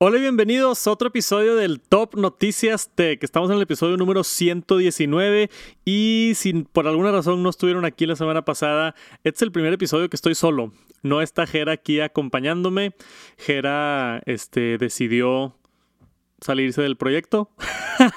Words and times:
Hola 0.00 0.18
y 0.18 0.20
bienvenidos 0.20 0.86
a 0.86 0.92
otro 0.92 1.08
episodio 1.08 1.56
del 1.56 1.80
Top 1.80 2.14
Noticias 2.14 2.88
Tech. 2.94 3.20
Estamos 3.24 3.50
en 3.50 3.56
el 3.56 3.62
episodio 3.62 3.96
número 3.96 4.22
119 4.22 5.50
y 5.84 6.34
si 6.36 6.52
por 6.52 6.86
alguna 6.86 7.10
razón 7.10 7.42
no 7.42 7.50
estuvieron 7.50 7.84
aquí 7.84 8.06
la 8.06 8.14
semana 8.14 8.44
pasada, 8.44 8.94
este 9.24 9.38
es 9.38 9.42
el 9.42 9.50
primer 9.50 9.72
episodio 9.72 10.08
que 10.08 10.14
estoy 10.14 10.36
solo. 10.36 10.72
No 11.02 11.20
está 11.20 11.48
Jera 11.48 11.72
aquí 11.72 11.98
acompañándome. 11.98 12.94
Jera 13.38 14.22
este, 14.24 14.78
decidió 14.78 15.56
salirse 16.40 16.80
del 16.80 16.96
proyecto. 16.96 17.50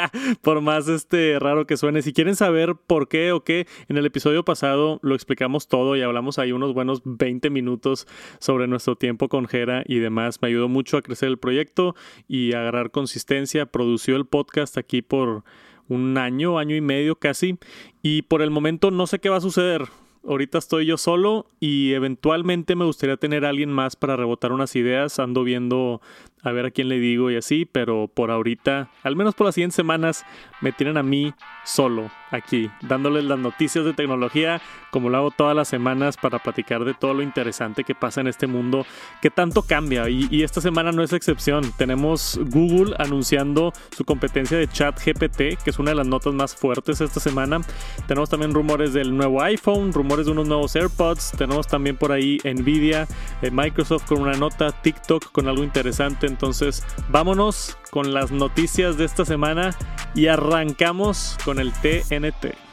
por 0.42 0.60
más 0.60 0.88
este 0.88 1.38
raro 1.38 1.66
que 1.66 1.76
suene. 1.76 2.02
Si 2.02 2.12
quieren 2.12 2.36
saber 2.36 2.74
por 2.86 3.08
qué 3.08 3.32
o 3.32 3.44
qué, 3.44 3.66
en 3.88 3.96
el 3.96 4.06
episodio 4.06 4.44
pasado 4.44 4.98
lo 5.02 5.14
explicamos 5.14 5.68
todo 5.68 5.96
y 5.96 6.02
hablamos 6.02 6.38
ahí 6.38 6.52
unos 6.52 6.74
buenos 6.74 7.02
20 7.04 7.50
minutos 7.50 8.06
sobre 8.38 8.66
nuestro 8.66 8.96
tiempo 8.96 9.28
con 9.28 9.46
Jera 9.46 9.82
y 9.86 9.98
demás. 9.98 10.40
Me 10.42 10.48
ayudó 10.48 10.68
mucho 10.68 10.96
a 10.96 11.02
crecer 11.02 11.28
el 11.28 11.38
proyecto 11.38 11.94
y 12.28 12.52
a 12.52 12.60
agarrar 12.60 12.90
consistencia. 12.90 13.66
Produció 13.66 14.16
el 14.16 14.26
podcast 14.26 14.78
aquí 14.78 15.02
por 15.02 15.44
un 15.88 16.18
año, 16.18 16.58
año 16.58 16.76
y 16.76 16.80
medio 16.80 17.16
casi. 17.16 17.58
Y 18.02 18.22
por 18.22 18.42
el 18.42 18.50
momento 18.50 18.90
no 18.90 19.06
sé 19.06 19.18
qué 19.18 19.28
va 19.28 19.36
a 19.36 19.40
suceder. 19.40 19.82
Ahorita 20.28 20.58
estoy 20.58 20.86
yo 20.86 20.96
solo 20.96 21.46
y 21.60 21.92
eventualmente 21.92 22.74
me 22.74 22.84
gustaría 22.84 23.16
tener 23.16 23.44
a 23.44 23.50
alguien 23.50 23.70
más 23.70 23.94
para 23.94 24.16
rebotar 24.16 24.50
unas 24.50 24.74
ideas. 24.74 25.20
Ando 25.20 25.44
viendo 25.44 26.00
a 26.42 26.50
ver 26.50 26.66
a 26.66 26.70
quién 26.70 26.88
le 26.88 26.98
digo 26.98 27.30
y 27.30 27.36
así, 27.36 27.64
pero 27.64 28.10
por 28.12 28.32
ahorita, 28.32 28.90
al 29.04 29.14
menos 29.14 29.34
por 29.34 29.46
las 29.46 29.54
siguientes 29.54 29.76
semanas, 29.76 30.24
me 30.60 30.72
tienen 30.72 30.96
a 30.96 31.04
mí 31.04 31.32
solo 31.64 32.10
aquí, 32.30 32.70
dándoles 32.82 33.24
las 33.24 33.38
noticias 33.38 33.84
de 33.84 33.92
tecnología, 33.94 34.60
como 34.90 35.10
lo 35.10 35.18
hago 35.18 35.30
todas 35.30 35.54
las 35.54 35.68
semanas 35.68 36.16
para 36.16 36.38
platicar 36.38 36.84
de 36.84 36.94
todo 36.94 37.14
lo 37.14 37.22
interesante 37.22 37.84
que 37.84 37.94
pasa 37.94 38.20
en 38.20 38.28
este 38.28 38.46
mundo, 38.46 38.86
que 39.20 39.30
tanto 39.30 39.62
cambia. 39.62 40.08
Y, 40.08 40.42
esta 40.46 40.60
semana 40.60 40.92
no 40.92 41.02
es 41.02 41.12
excepción. 41.12 41.72
Tenemos 41.76 42.38
Google 42.50 42.94
anunciando 42.98 43.72
su 43.96 44.04
competencia 44.04 44.56
de 44.56 44.68
chat 44.68 44.98
GPT, 44.98 45.62
que 45.62 45.70
es 45.70 45.78
una 45.78 45.90
de 45.90 45.96
las 45.96 46.06
notas 46.06 46.34
más 46.34 46.54
fuertes 46.54 47.00
esta 47.00 47.20
semana. 47.20 47.60
Tenemos 48.06 48.30
también 48.30 48.54
rumores 48.54 48.92
del 48.92 49.16
nuevo 49.16 49.42
iPhone, 49.42 49.92
rumores 49.92 50.26
de 50.26 50.32
unos 50.32 50.46
nuevos 50.46 50.76
AirPods. 50.76 51.32
Tenemos 51.36 51.66
también 51.66 51.96
por 51.96 52.12
ahí 52.12 52.38
Nvidia, 52.44 53.08
eh, 53.42 53.50
Microsoft 53.50 54.06
con 54.06 54.20
una 54.20 54.34
nota, 54.34 54.70
TikTok 54.70 55.32
con 55.32 55.48
algo 55.48 55.64
interesante 55.64 56.26
entonces, 56.26 56.84
vámonos 57.08 57.76
con 57.90 58.12
las 58.12 58.30
noticias 58.30 58.96
de 58.96 59.04
esta 59.04 59.24
semana 59.24 59.70
y 60.14 60.26
arrancamos 60.26 61.36
con 61.44 61.58
el 61.58 61.72
TNT. 61.72 62.65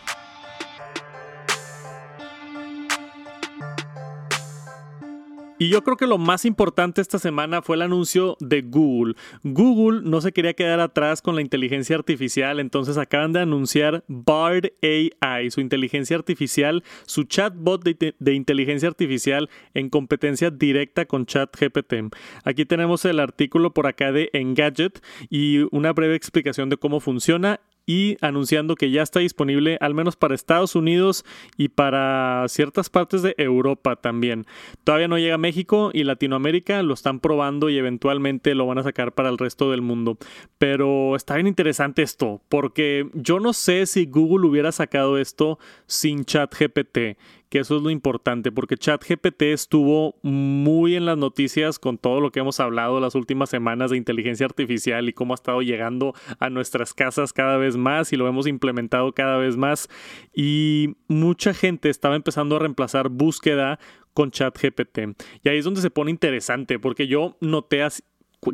Y 5.59 5.69
yo 5.69 5.83
creo 5.83 5.97
que 5.97 6.07
lo 6.07 6.17
más 6.17 6.45
importante 6.45 6.99
esta 6.99 7.19
semana 7.19 7.61
fue 7.61 7.75
el 7.75 7.83
anuncio 7.83 8.37
de 8.39 8.61
Google. 8.61 9.15
Google 9.43 10.01
no 10.03 10.19
se 10.19 10.31
quería 10.31 10.55
quedar 10.55 10.79
atrás 10.79 11.21
con 11.21 11.35
la 11.35 11.41
inteligencia 11.41 11.95
artificial, 11.95 12.59
entonces 12.59 12.97
acaban 12.97 13.33
de 13.33 13.41
anunciar 13.41 14.03
Bard 14.07 14.71
AI, 14.81 15.51
su 15.51 15.61
inteligencia 15.61 16.17
artificial, 16.17 16.83
su 17.05 17.23
chatbot 17.23 17.83
de, 17.83 18.33
inteligencia 18.33 18.89
artificial 18.89 19.49
en 19.73 19.89
competencia 19.89 20.49
directa 20.49 21.05
con 21.05 21.25
ChatGPT. 21.25 22.15
Aquí 22.43 22.65
tenemos 22.65 23.05
el 23.05 23.19
artículo 23.19 23.73
por 23.73 23.87
acá 23.87 24.11
de 24.11 24.29
Engadget 24.33 25.03
y 25.29 25.67
una 25.71 25.93
breve 25.93 26.15
explicación 26.15 26.69
de 26.69 26.77
cómo 26.77 26.99
funciona 26.99 27.59
y 27.85 28.17
anunciando 28.21 28.75
que 28.75 28.91
ya 28.91 29.01
está 29.01 29.19
disponible 29.19 29.77
al 29.81 29.93
menos 29.93 30.15
para 30.15 30.35
Estados 30.35 30.75
Unidos 30.75 31.25
y 31.57 31.69
para 31.69 32.45
ciertas 32.47 32.89
partes 32.89 33.21
de 33.21 33.35
Europa 33.37 33.95
también. 33.95 34.45
Todavía 34.83 35.07
no 35.07 35.17
llega 35.17 35.35
a 35.35 35.39
México 35.39 35.91
y 35.93 36.03
Latinoamérica, 36.03 36.81
lo 36.83 36.93
están 36.93 37.19
probando 37.19 37.69
y 37.69 37.77
eventualmente 37.77 38.55
lo 38.55 38.65
van 38.65 38.77
a 38.77 38.83
sacar 38.83 39.13
para 39.13 39.29
el 39.29 39.37
resto 39.37 39.71
del 39.71 39.81
mundo. 39.81 40.17
Pero 40.57 41.15
está 41.15 41.35
bien 41.35 41.47
interesante 41.47 42.01
esto, 42.01 42.41
porque 42.49 43.09
yo 43.13 43.39
no 43.39 43.53
sé 43.53 43.85
si 43.85 44.05
Google 44.05 44.47
hubiera 44.47 44.71
sacado 44.71 45.17
esto 45.17 45.59
sin 45.87 46.25
ChatGPT 46.25 47.17
que 47.53 47.59
eso 47.59 47.77
es 47.77 47.83
lo 47.83 47.91
importante, 47.91 48.51
porque 48.51 48.77
ChatGPT 48.77 49.43
estuvo 49.43 50.15
muy 50.23 50.95
en 50.95 51.05
las 51.05 51.19
noticias 51.19 51.77
con 51.77 51.99
todo 51.99 52.19
lo 52.19 52.31
que 52.31 52.39
hemos 52.39 52.59
hablado 52.59 52.99
las 52.99 53.13
últimas 53.13 53.51
semanas 53.51 53.91
de 53.91 53.97
inteligencia 53.97 54.47
artificial 54.47 55.07
y 55.07 55.13
cómo 55.13 55.33
ha 55.33 55.35
estado 55.35 55.61
llegando 55.61 56.15
a 56.39 56.49
nuestras 56.49 56.95
casas 56.95 57.31
cada 57.31 57.57
vez 57.57 57.77
más 57.77 58.11
y 58.11 58.15
lo 58.15 58.27
hemos 58.27 58.47
implementado 58.47 59.13
cada 59.13 59.37
vez 59.37 59.55
más. 59.55 59.87
Y 60.33 60.95
mucha 61.07 61.53
gente 61.53 61.91
estaba 61.91 62.15
empezando 62.15 62.55
a 62.55 62.59
reemplazar 62.59 63.09
búsqueda 63.09 63.77
con 64.15 64.31
ChatGPT. 64.31 64.99
Y 65.43 65.49
ahí 65.49 65.59
es 65.59 65.65
donde 65.65 65.81
se 65.81 65.91
pone 65.91 66.09
interesante, 66.09 66.79
porque 66.79 67.05
yo 67.05 67.37
noté 67.39 67.85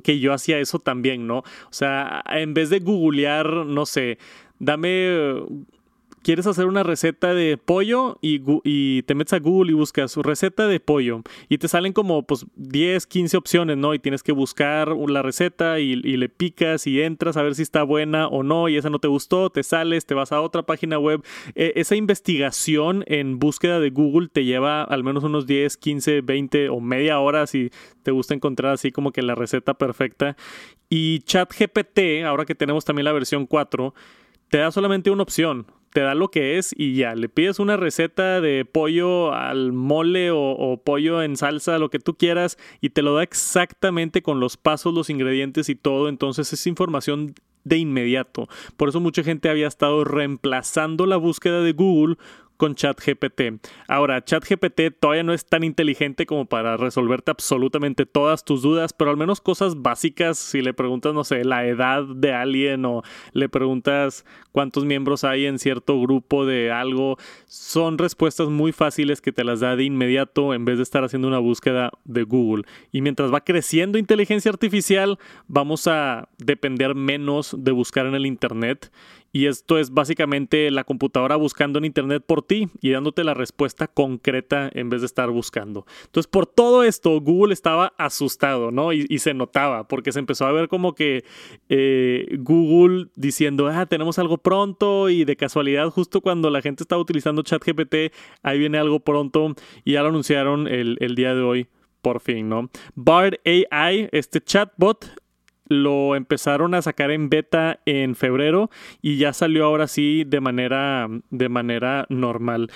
que 0.03 0.19
yo 0.19 0.33
hacía 0.33 0.59
eso 0.59 0.77
también, 0.79 1.25
¿no? 1.25 1.37
O 1.37 1.71
sea, 1.71 2.21
en 2.29 2.53
vez 2.53 2.69
de 2.69 2.79
googlear, 2.79 3.65
no 3.65 3.85
sé, 3.85 4.17
dame 4.59 5.45
quieres 6.21 6.47
hacer 6.47 6.65
una 6.65 6.83
receta 6.83 7.33
de 7.33 7.57
pollo 7.57 8.17
y, 8.21 9.01
te 9.03 9.15
metes 9.15 9.33
a 9.33 9.39
Google 9.39 9.71
y 9.71 9.75
buscas 9.75 10.11
su 10.11 10.23
receta 10.23 10.67
de 10.67 10.79
pollo 10.79 11.21
y 11.47 11.57
te 11.57 11.67
salen 11.67 11.93
como 11.93 12.23
pues 12.23 12.45
10, 12.55 13.07
15 13.07 13.37
opciones, 13.37 13.77
¿no? 13.77 13.93
Y 13.93 13.99
tienes 13.99 14.23
que 14.23 14.31
buscar 14.31 14.95
la 14.95 15.21
receta 15.21 15.79
y, 15.79 15.95
le 15.95 16.29
picas 16.29 16.87
y 16.87 17.01
entras 17.01 17.37
a 17.37 17.43
ver 17.43 17.55
si 17.55 17.61
está 17.61 17.83
buena 17.83 18.27
o 18.27 18.43
no 18.43 18.67
y 18.67 18.77
esa 18.77 18.89
no 18.89 18.99
te 18.99 19.07
gustó, 19.07 19.49
te 19.49 19.63
sales, 19.63 20.05
te 20.05 20.13
vas 20.13 20.31
a 20.31 20.41
otra 20.41 20.63
página 20.63 20.99
web. 20.99 21.23
E, 21.55 21.73
esa 21.75 21.95
investigación 21.95 23.03
en 23.07 23.39
búsqueda 23.39 23.79
de 23.79 23.89
Google 23.89 24.27
te 24.27 24.45
lleva 24.45 24.83
al 24.83 25.03
menos 25.03 25.23
unos 25.23 25.47
10, 25.47 25.77
15, 25.77 26.21
20 26.21 26.69
o 26.69 26.79
media 26.79 27.19
hora 27.19 27.47
si 27.47 27.71
te 28.03 28.11
gusta 28.11 28.33
encontrar 28.33 28.73
así 28.73 28.91
como 28.91 29.11
que 29.11 29.21
la 29.21 29.35
receta 29.35 29.75
perfecta. 29.75 30.35
Y 30.89 31.19
ChatGPT, 31.19 32.23
ahora 32.25 32.45
que 32.45 32.55
tenemos 32.55 32.83
también 32.83 33.05
la 33.05 33.11
versión 33.11 33.45
4, 33.45 33.93
te 34.49 34.57
da 34.57 34.71
solamente 34.71 35.11
una 35.11 35.23
opción 35.23 35.67
te 35.91 36.01
da 36.01 36.15
lo 36.15 36.29
que 36.29 36.57
es 36.57 36.73
y 36.75 36.95
ya, 36.95 37.15
le 37.15 37.29
pides 37.29 37.59
una 37.59 37.77
receta 37.77 38.41
de 38.41 38.65
pollo 38.65 39.33
al 39.33 39.73
mole 39.73 40.31
o, 40.31 40.81
pollo 40.83 41.21
en 41.23 41.35
salsa, 41.35 41.79
lo 41.79 41.89
que 41.89 41.99
tú 41.99 42.15
quieras, 42.15 42.57
y 42.81 42.91
te 42.91 43.01
lo 43.01 43.15
da 43.15 43.23
exactamente 43.23 44.21
con 44.21 44.39
los 44.39 44.57
pasos, 44.57 44.93
los 44.93 45.09
ingredientes 45.09 45.69
y 45.69 45.75
todo, 45.75 46.09
entonces 46.09 46.51
es 46.53 46.67
información 46.67 47.33
de 47.63 47.77
inmediato. 47.77 48.47
Por 48.77 48.89
eso 48.89 48.99
mucha 48.99 49.23
gente 49.23 49.49
había 49.49 49.67
estado 49.67 50.03
reemplazando 50.03 51.05
la 51.05 51.17
búsqueda 51.17 51.61
de 51.61 51.73
Google 51.73 52.15
con 52.59 52.75
ChatGPT. 52.75 53.65
Ahora, 53.87 54.21
ChatGPT 54.21 54.99
todavía 54.99 55.23
no 55.23 55.33
es 55.33 55.45
tan 55.45 55.63
inteligente 55.63 56.25
como 56.25 56.45
para 56.45 56.75
resolverte 56.75 57.31
absolutamente 57.31 58.05
todas 58.05 58.43
tus 58.43 58.61
dudas, 58.61 58.91
pero 58.91 59.11
al 59.11 59.15
menos 59.15 59.39
cosas 59.39 59.81
básicas, 59.81 60.37
si 60.37 60.61
le 60.61 60.73
preguntas, 60.73 61.13
no 61.13 61.23
sé, 61.23 61.45
la 61.45 61.65
edad 61.65 62.03
de 62.03 62.33
alguien 62.33 62.83
o 62.83 63.01
le 63.31 63.47
preguntas 63.47 64.25
cuántos 64.51 64.83
miembros 64.83 65.23
hay 65.23 65.45
en 65.45 65.57
cierto 65.57 66.01
grupo 66.01 66.45
de 66.45 66.69
algo, 66.69 67.15
son 67.45 67.97
respuestas 67.97 68.49
muy 68.49 68.73
fáciles 68.73 69.21
que 69.21 69.31
te 69.31 69.45
las 69.45 69.61
da 69.61 69.77
de 69.77 69.85
inmediato 69.85 70.53
en 70.53 70.65
vez 70.65 70.75
de 70.75 70.83
estar 70.83 71.05
haciendo 71.05 71.29
una 71.29 71.39
búsqueda 71.39 71.91
de 72.03 72.23
Google. 72.23 72.65
Y 72.91 73.01
mientras 73.01 73.33
va 73.33 73.45
creciendo 73.45 73.97
inteligencia 73.97 74.51
artificial, 74.51 75.17
vamos 75.47 75.87
a 75.87 76.27
depender 76.37 76.93
menos 76.93 77.55
de 77.57 77.71
buscar 77.71 78.05
en 78.05 78.15
el 78.15 78.25
Internet 78.25 78.91
y 79.31 79.45
esto 79.45 79.77
es 79.77 79.91
básicamente 79.91 80.71
la 80.71 80.83
computadora 80.83 81.35
buscando 81.35 81.79
en 81.79 81.85
Internet 81.85 82.23
por 82.25 82.41
ti 82.41 82.69
y 82.81 82.91
dándote 82.91 83.23
la 83.23 83.33
respuesta 83.33 83.87
concreta 83.87 84.69
en 84.73 84.89
vez 84.89 85.01
de 85.01 85.07
estar 85.07 85.29
buscando. 85.29 85.85
Entonces, 86.05 86.29
por 86.29 86.45
todo 86.45 86.83
esto, 86.83 87.19
Google 87.21 87.53
estaba 87.53 87.93
asustado, 87.97 88.71
¿no? 88.71 88.93
Y, 88.93 89.19
se 89.19 89.33
notaba, 89.33 89.85
porque 89.85 90.13
se 90.13 90.19
empezó 90.19 90.45
a 90.45 90.51
ver 90.53 90.69
como 90.69 90.95
que 90.95 91.25
eh, 91.67 92.37
Google 92.39 93.07
diciendo, 93.15 93.67
ah, 93.67 93.85
tenemos 93.85 94.17
algo 94.17 94.37
pronto 94.37 95.09
y 95.09 95.25
de 95.25 95.35
casualidad, 95.35 95.89
justo 95.89 96.21
cuando 96.21 96.49
la 96.49 96.61
gente 96.61 96.83
estaba 96.83 97.01
utilizando 97.01 97.41
ChatGPT, 97.41 98.13
ahí 98.43 98.59
viene 98.59 98.77
algo 98.77 99.01
pronto 99.01 99.55
y 99.83 99.93
ya 99.93 100.03
lo 100.03 100.09
anunciaron 100.09 100.67
el, 100.67 100.95
el 101.01 101.15
día 101.15 101.35
de 101.35 101.41
hoy 101.41 101.67
por 102.01 102.21
fin, 102.21 102.49
¿no? 102.49 102.69
Bard 102.95 103.35
AI, 103.45 104.09
este 104.11 104.41
chatbot, 104.41 105.05
lo 105.69 106.15
empezaron 106.15 106.73
a 106.73 106.81
sacar 106.81 107.11
en 107.11 107.29
beta 107.29 107.79
en 107.85 108.15
febrero 108.15 108.69
y 109.01 109.17
ya 109.17 109.33
salió 109.33 109.65
ahora 109.65 109.87
sí 109.87 110.23
de 110.25 110.41
manera, 110.41 111.07
de 111.29 111.49
manera 111.49 112.05
normal. 112.09 112.71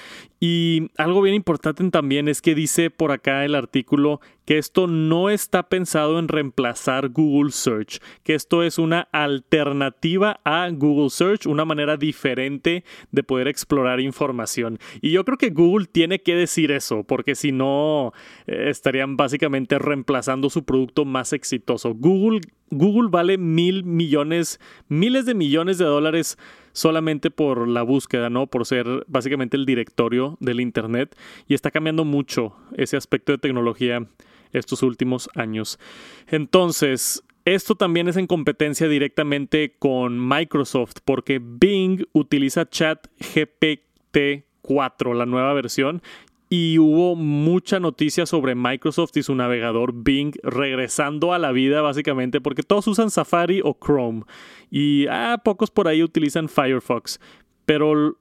Y 0.46 0.92
algo 0.98 1.22
bien 1.22 1.36
importante 1.36 1.90
también 1.90 2.28
es 2.28 2.42
que 2.42 2.54
dice 2.54 2.90
por 2.90 3.14
acá 3.14 3.46
el 3.46 3.56
artículo 3.56 4.20
que 4.44 4.58
esto 4.58 4.88
no 4.88 5.30
está 5.30 5.70
pensado 5.70 6.20
en 6.20 6.28
reemplazar 6.28 7.08
Google 7.08 7.54
Search, 7.54 8.02
que 8.24 8.36
esto 8.36 8.62
es 8.62 8.78
una 8.78 9.08
alternativa 9.14 10.42
a 10.44 10.70
Google 10.70 11.12
Search, 11.12 11.46
una 11.46 11.64
manera 11.64 11.96
diferente 11.96 12.84
de 13.14 13.24
poder 13.24 13.48
explorar 13.48 14.02
información. 14.02 14.80
Y 15.00 15.12
yo 15.12 15.24
creo 15.24 15.38
que 15.38 15.52
Google 15.52 15.86
tiene 15.86 16.22
que 16.22 16.36
decir 16.36 16.74
eso, 16.74 17.06
porque 17.06 17.36
si 17.36 17.54
no 17.54 18.12
eh, 18.46 18.66
estarían 18.68 19.16
básicamente 19.16 19.80
reemplazando 19.80 20.50
su 20.50 20.66
producto 20.66 21.06
más 21.06 21.32
exitoso. 21.32 21.94
Google, 21.94 22.42
Google 22.70 23.08
vale 23.10 23.38
mil 23.38 23.86
millones, 23.86 24.60
miles 24.90 25.26
de 25.26 25.36
millones 25.36 25.78
de 25.78 25.86
dólares 25.86 26.38
solamente 26.74 27.32
por 27.32 27.68
la 27.68 27.84
búsqueda, 27.84 28.30
¿no? 28.30 28.48
Por 28.48 28.66
ser 28.66 29.06
básicamente 29.08 29.56
el 29.56 29.66
directorio 29.66 30.38
del 30.40 30.60
Internet 30.60 31.16
y 31.48 31.54
está 31.54 31.72
cambiando 31.72 32.04
mucho 32.04 32.56
ese 32.76 32.98
aspecto 32.98 33.32
de 33.32 33.38
tecnología 33.38 34.06
estos 34.52 34.84
últimos 34.84 35.30
años. 35.36 35.80
Entonces, 36.28 37.24
esto 37.46 37.76
también 37.76 38.08
es 38.08 38.18
en 38.18 38.28
competencia 38.28 38.88
directamente 38.88 39.76
con 39.78 40.28
Microsoft 40.28 40.98
porque 41.04 41.40
Bing 41.42 42.06
utiliza 42.14 42.70
ChatGPT 42.70 44.18
4, 44.62 45.14
la 45.14 45.26
nueva 45.26 45.54
versión, 45.54 46.02
y 46.56 46.78
hubo 46.78 47.16
mucha 47.16 47.80
noticia 47.80 48.28
sobre 48.28 48.54
Microsoft 48.54 49.18
y 49.18 49.24
su 49.24 49.34
navegador 49.34 49.92
Bing 49.92 50.36
regresando 50.44 51.34
a 51.34 51.40
la 51.40 51.52
vida 51.52 51.82
básicamente 51.82 52.42
porque 52.42 52.62
todos 52.62 52.86
usan 52.86 53.10
Safari 53.10 53.60
o 53.64 53.76
Chrome 53.84 54.22
y 54.70 55.08
ah, 55.10 55.42
pocos 55.44 55.72
por 55.72 55.88
ahí 55.88 56.04
utilizan 56.04 56.50
Firefox. 56.50 57.20
Pero 57.66 58.20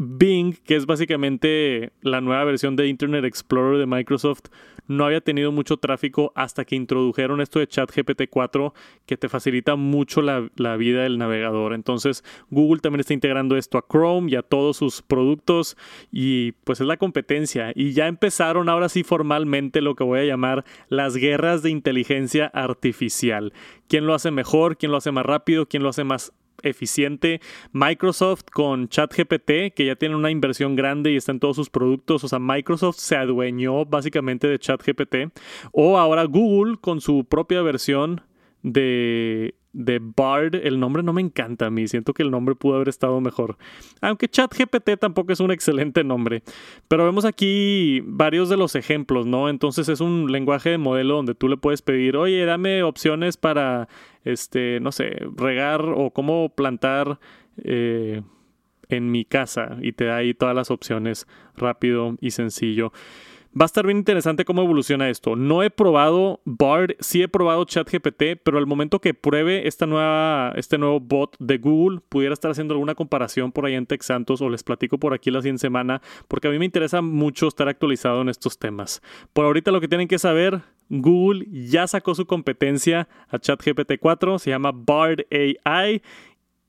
Bing, 0.00 0.54
que 0.64 0.76
es 0.76 0.86
básicamente 0.86 1.90
la 2.02 2.20
nueva 2.20 2.44
versión 2.44 2.76
de 2.76 2.86
Internet 2.86 3.24
Explorer 3.24 3.78
de 3.78 3.86
Microsoft, 3.86 4.42
no 4.86 5.04
había 5.04 5.20
tenido 5.20 5.50
mucho 5.50 5.76
tráfico 5.76 6.32
hasta 6.36 6.64
que 6.64 6.76
introdujeron 6.76 7.40
esto 7.40 7.58
de 7.58 7.66
ChatGPT 7.66 8.22
4 8.30 8.72
que 9.06 9.16
te 9.16 9.28
facilita 9.28 9.74
mucho 9.74 10.22
la, 10.22 10.48
la, 10.56 10.76
vida 10.76 11.02
del 11.02 11.18
navegador. 11.18 11.74
Entonces 11.74 12.24
Google 12.48 12.80
también 12.80 13.00
está 13.00 13.12
integrando 13.12 13.56
esto 13.56 13.76
a 13.76 13.84
Chrome 13.86 14.30
y 14.30 14.36
a 14.36 14.42
todos 14.42 14.76
sus 14.76 15.02
productos 15.02 15.76
y 16.12 16.52
pues 16.64 16.80
es 16.80 16.86
la 16.86 16.96
competencia. 16.96 17.72
Y 17.74 17.92
ya 17.92 18.06
empezaron 18.06 18.68
ahora 18.68 18.88
sí 18.88 19.02
formalmente 19.02 19.82
lo 19.82 19.96
que 19.96 20.04
voy 20.04 20.20
a 20.20 20.24
llamar 20.24 20.64
las 20.88 21.16
guerras 21.16 21.62
de 21.62 21.70
inteligencia 21.70 22.46
artificial. 22.46 23.52
¿Quién 23.88 24.06
lo 24.06 24.14
hace 24.14 24.30
mejor? 24.30 24.78
¿Quién 24.78 24.92
lo 24.92 24.98
hace 24.98 25.10
más 25.10 25.26
rápido? 25.26 25.66
¿Quién 25.66 25.82
lo 25.82 25.88
hace 25.88 26.04
más 26.04 26.32
eficiente. 26.62 27.40
Microsoft 27.72 28.44
con 28.52 28.88
ChatGPT, 28.88 29.74
que 29.74 29.86
ya 29.86 29.96
tiene 29.96 30.16
una 30.16 30.30
inversión 30.30 30.76
grande 30.76 31.12
y 31.12 31.16
está 31.16 31.32
en 31.32 31.40
todos 31.40 31.56
sus 31.56 31.70
productos. 31.70 32.24
O 32.24 32.28
sea, 32.28 32.38
Microsoft 32.38 32.98
se 32.98 33.16
adueñó 33.16 33.84
básicamente 33.84 34.48
de 34.48 34.58
ChatGPT. 34.58 35.32
O 35.72 35.98
ahora 35.98 36.24
Google 36.24 36.78
con 36.80 37.00
su 37.00 37.24
propia 37.24 37.62
versión 37.62 38.22
de, 38.62 39.54
de 39.72 40.00
Bard. 40.00 40.54
El 40.56 40.80
nombre 40.80 41.02
no 41.02 41.12
me 41.12 41.20
encanta 41.20 41.66
a 41.66 41.70
mí. 41.70 41.86
Siento 41.88 42.12
que 42.12 42.22
el 42.22 42.30
nombre 42.30 42.54
pudo 42.54 42.76
haber 42.76 42.88
estado 42.88 43.20
mejor. 43.20 43.56
Aunque 44.00 44.28
ChatGPT 44.28 44.98
tampoco 44.98 45.32
es 45.32 45.40
un 45.40 45.50
excelente 45.52 46.04
nombre. 46.04 46.42
Pero 46.88 47.04
vemos 47.04 47.24
aquí 47.24 48.02
varios 48.04 48.48
de 48.48 48.56
los 48.56 48.74
ejemplos, 48.74 49.26
¿no? 49.26 49.48
Entonces 49.48 49.88
es 49.88 50.00
un 50.00 50.30
lenguaje 50.30 50.70
de 50.70 50.78
modelo 50.78 51.16
donde 51.16 51.34
tú 51.34 51.48
le 51.48 51.56
puedes 51.56 51.82
pedir, 51.82 52.16
oye, 52.16 52.44
dame 52.44 52.82
opciones 52.82 53.36
para, 53.36 53.88
este, 54.32 54.80
no 54.80 54.92
sé, 54.92 55.16
regar 55.36 55.82
o 55.82 56.10
cómo 56.10 56.50
plantar. 56.50 57.18
Eh, 57.62 58.22
en 58.88 59.10
mi 59.10 59.24
casa 59.24 59.76
y 59.80 59.92
te 59.92 60.06
da 60.06 60.16
ahí 60.16 60.34
todas 60.34 60.54
las 60.54 60.70
opciones 60.70 61.26
rápido 61.56 62.16
y 62.20 62.30
sencillo. 62.30 62.92
Va 63.58 63.64
a 63.64 63.66
estar 63.66 63.86
bien 63.86 63.98
interesante 63.98 64.44
cómo 64.44 64.62
evoluciona 64.62 65.08
esto. 65.08 65.34
No 65.34 65.62
he 65.62 65.70
probado 65.70 66.40
Bard, 66.44 66.96
sí 67.00 67.22
he 67.22 67.28
probado 67.28 67.64
ChatGPT, 67.64 68.40
pero 68.42 68.58
al 68.58 68.66
momento 68.66 69.00
que 69.00 69.14
pruebe 69.14 69.66
esta 69.66 69.86
nueva, 69.86 70.52
este 70.56 70.76
nuevo 70.76 71.00
bot 71.00 71.34
de 71.38 71.56
Google, 71.56 72.00
pudiera 72.08 72.34
estar 72.34 72.50
haciendo 72.50 72.74
alguna 72.74 72.94
comparación 72.94 73.50
por 73.50 73.64
ahí 73.64 73.74
en 73.74 73.86
Santos 74.00 74.42
o 74.42 74.50
les 74.50 74.62
platico 74.62 74.98
por 74.98 75.14
aquí 75.14 75.30
la 75.30 75.40
siguiente 75.40 75.60
semana, 75.60 76.02
porque 76.28 76.48
a 76.48 76.50
mí 76.50 76.58
me 76.58 76.66
interesa 76.66 77.00
mucho 77.00 77.48
estar 77.48 77.68
actualizado 77.68 78.20
en 78.20 78.28
estos 78.28 78.58
temas. 78.58 79.00
Por 79.32 79.46
ahorita 79.46 79.70
lo 79.70 79.80
que 79.80 79.88
tienen 79.88 80.08
que 80.08 80.18
saber, 80.18 80.60
Google 80.90 81.46
ya 81.50 81.86
sacó 81.86 82.14
su 82.14 82.26
competencia 82.26 83.08
a 83.28 83.38
ChatGPT 83.38 83.94
4, 83.98 84.38
se 84.38 84.50
llama 84.50 84.72
Bard 84.74 85.26
AI 85.30 86.02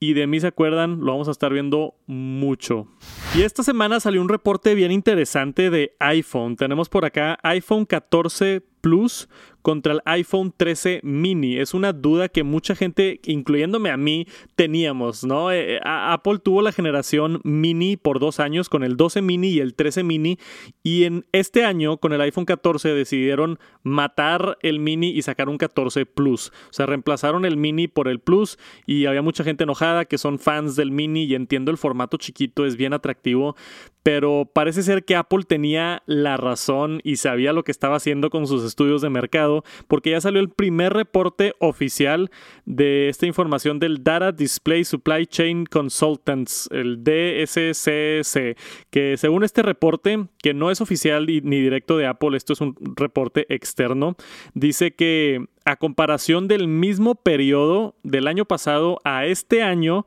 y 0.00 0.14
de 0.14 0.26
mí 0.26 0.40
se 0.40 0.46
acuerdan, 0.46 1.00
lo 1.00 1.12
vamos 1.12 1.28
a 1.28 1.30
estar 1.30 1.52
viendo 1.52 1.94
mucho. 2.06 2.88
Y 3.36 3.42
esta 3.42 3.62
semana 3.62 4.00
salió 4.00 4.22
un 4.22 4.30
reporte 4.30 4.74
bien 4.74 4.90
interesante 4.90 5.68
de 5.68 5.94
iPhone. 6.00 6.56
Tenemos 6.56 6.88
por 6.88 7.04
acá 7.04 7.38
iPhone 7.42 7.84
14 7.84 8.62
Plus 8.80 9.28
contra 9.62 9.92
el 9.92 10.00
iPhone 10.04 10.52
13 10.56 11.00
mini. 11.02 11.58
Es 11.58 11.74
una 11.74 11.92
duda 11.92 12.28
que 12.28 12.44
mucha 12.44 12.74
gente, 12.74 13.20
incluyéndome 13.24 13.90
a 13.90 13.96
mí, 13.96 14.26
teníamos, 14.56 15.24
¿no? 15.24 15.52
Eh, 15.52 15.76
eh, 15.76 15.80
Apple 15.84 16.38
tuvo 16.38 16.62
la 16.62 16.72
generación 16.72 17.40
mini 17.44 17.96
por 17.96 18.18
dos 18.18 18.40
años 18.40 18.68
con 18.68 18.82
el 18.82 18.96
12 18.96 19.22
mini 19.22 19.48
y 19.48 19.60
el 19.60 19.74
13 19.74 20.02
mini 20.02 20.38
y 20.82 21.04
en 21.04 21.26
este 21.32 21.64
año 21.64 21.98
con 21.98 22.12
el 22.12 22.20
iPhone 22.20 22.44
14 22.44 22.94
decidieron 22.94 23.58
matar 23.82 24.58
el 24.62 24.80
mini 24.80 25.08
y 25.08 25.22
sacar 25.22 25.48
un 25.48 25.58
14 25.58 26.06
Plus. 26.06 26.52
O 26.70 26.72
sea, 26.72 26.86
reemplazaron 26.86 27.44
el 27.44 27.56
mini 27.56 27.88
por 27.88 28.08
el 28.08 28.20
Plus 28.20 28.58
y 28.86 29.06
había 29.06 29.22
mucha 29.22 29.44
gente 29.44 29.64
enojada 29.64 30.04
que 30.04 30.18
son 30.18 30.38
fans 30.38 30.76
del 30.76 30.90
mini 30.90 31.24
y 31.24 31.34
entiendo 31.34 31.70
el 31.70 31.78
formato 31.78 32.16
chiquito, 32.16 32.64
es 32.66 32.76
bien 32.76 32.92
atractivo, 32.92 33.56
pero 34.02 34.50
parece 34.52 34.82
ser 34.82 35.04
que 35.04 35.16
Apple 35.16 35.44
tenía 35.46 36.02
la 36.06 36.36
razón 36.36 37.00
y 37.04 37.16
sabía 37.16 37.52
lo 37.52 37.64
que 37.64 37.72
estaba 37.72 37.96
haciendo 37.96 38.30
con 38.30 38.46
sus 38.46 38.64
estudios 38.64 39.02
de 39.02 39.10
mercado, 39.10 39.64
porque 39.88 40.10
ya 40.10 40.20
salió 40.20 40.40
el 40.40 40.50
primer 40.50 40.92
reporte 40.92 41.54
oficial 41.58 42.30
de 42.64 43.08
esta 43.08 43.26
información 43.26 43.78
del 43.78 44.02
Data 44.02 44.32
Display 44.32 44.84
Supply 44.84 45.26
Chain 45.26 45.66
Consultants, 45.66 46.68
el 46.72 47.02
DSCC, 47.04 48.56
que 48.90 49.16
según 49.16 49.44
este 49.44 49.62
reporte, 49.62 50.26
que 50.42 50.54
no 50.54 50.70
es 50.70 50.80
oficial 50.80 51.26
ni 51.26 51.60
directo 51.60 51.96
de 51.96 52.06
Apple, 52.06 52.36
esto 52.36 52.52
es 52.52 52.60
un 52.60 52.76
reporte 52.96 53.46
externo, 53.52 54.16
dice 54.54 54.94
que 54.94 55.46
a 55.64 55.76
comparación 55.76 56.48
del 56.48 56.68
mismo 56.68 57.14
periodo 57.14 57.94
del 58.02 58.26
año 58.26 58.44
pasado 58.44 58.98
a 59.04 59.26
este 59.26 59.62
año, 59.62 60.06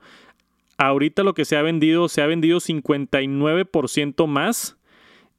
ahorita 0.77 1.23
lo 1.23 1.33
que 1.33 1.45
se 1.45 1.57
ha 1.57 1.61
vendido, 1.61 2.09
se 2.09 2.21
ha 2.21 2.27
vendido 2.27 2.59
59% 2.59 4.27
más 4.27 4.77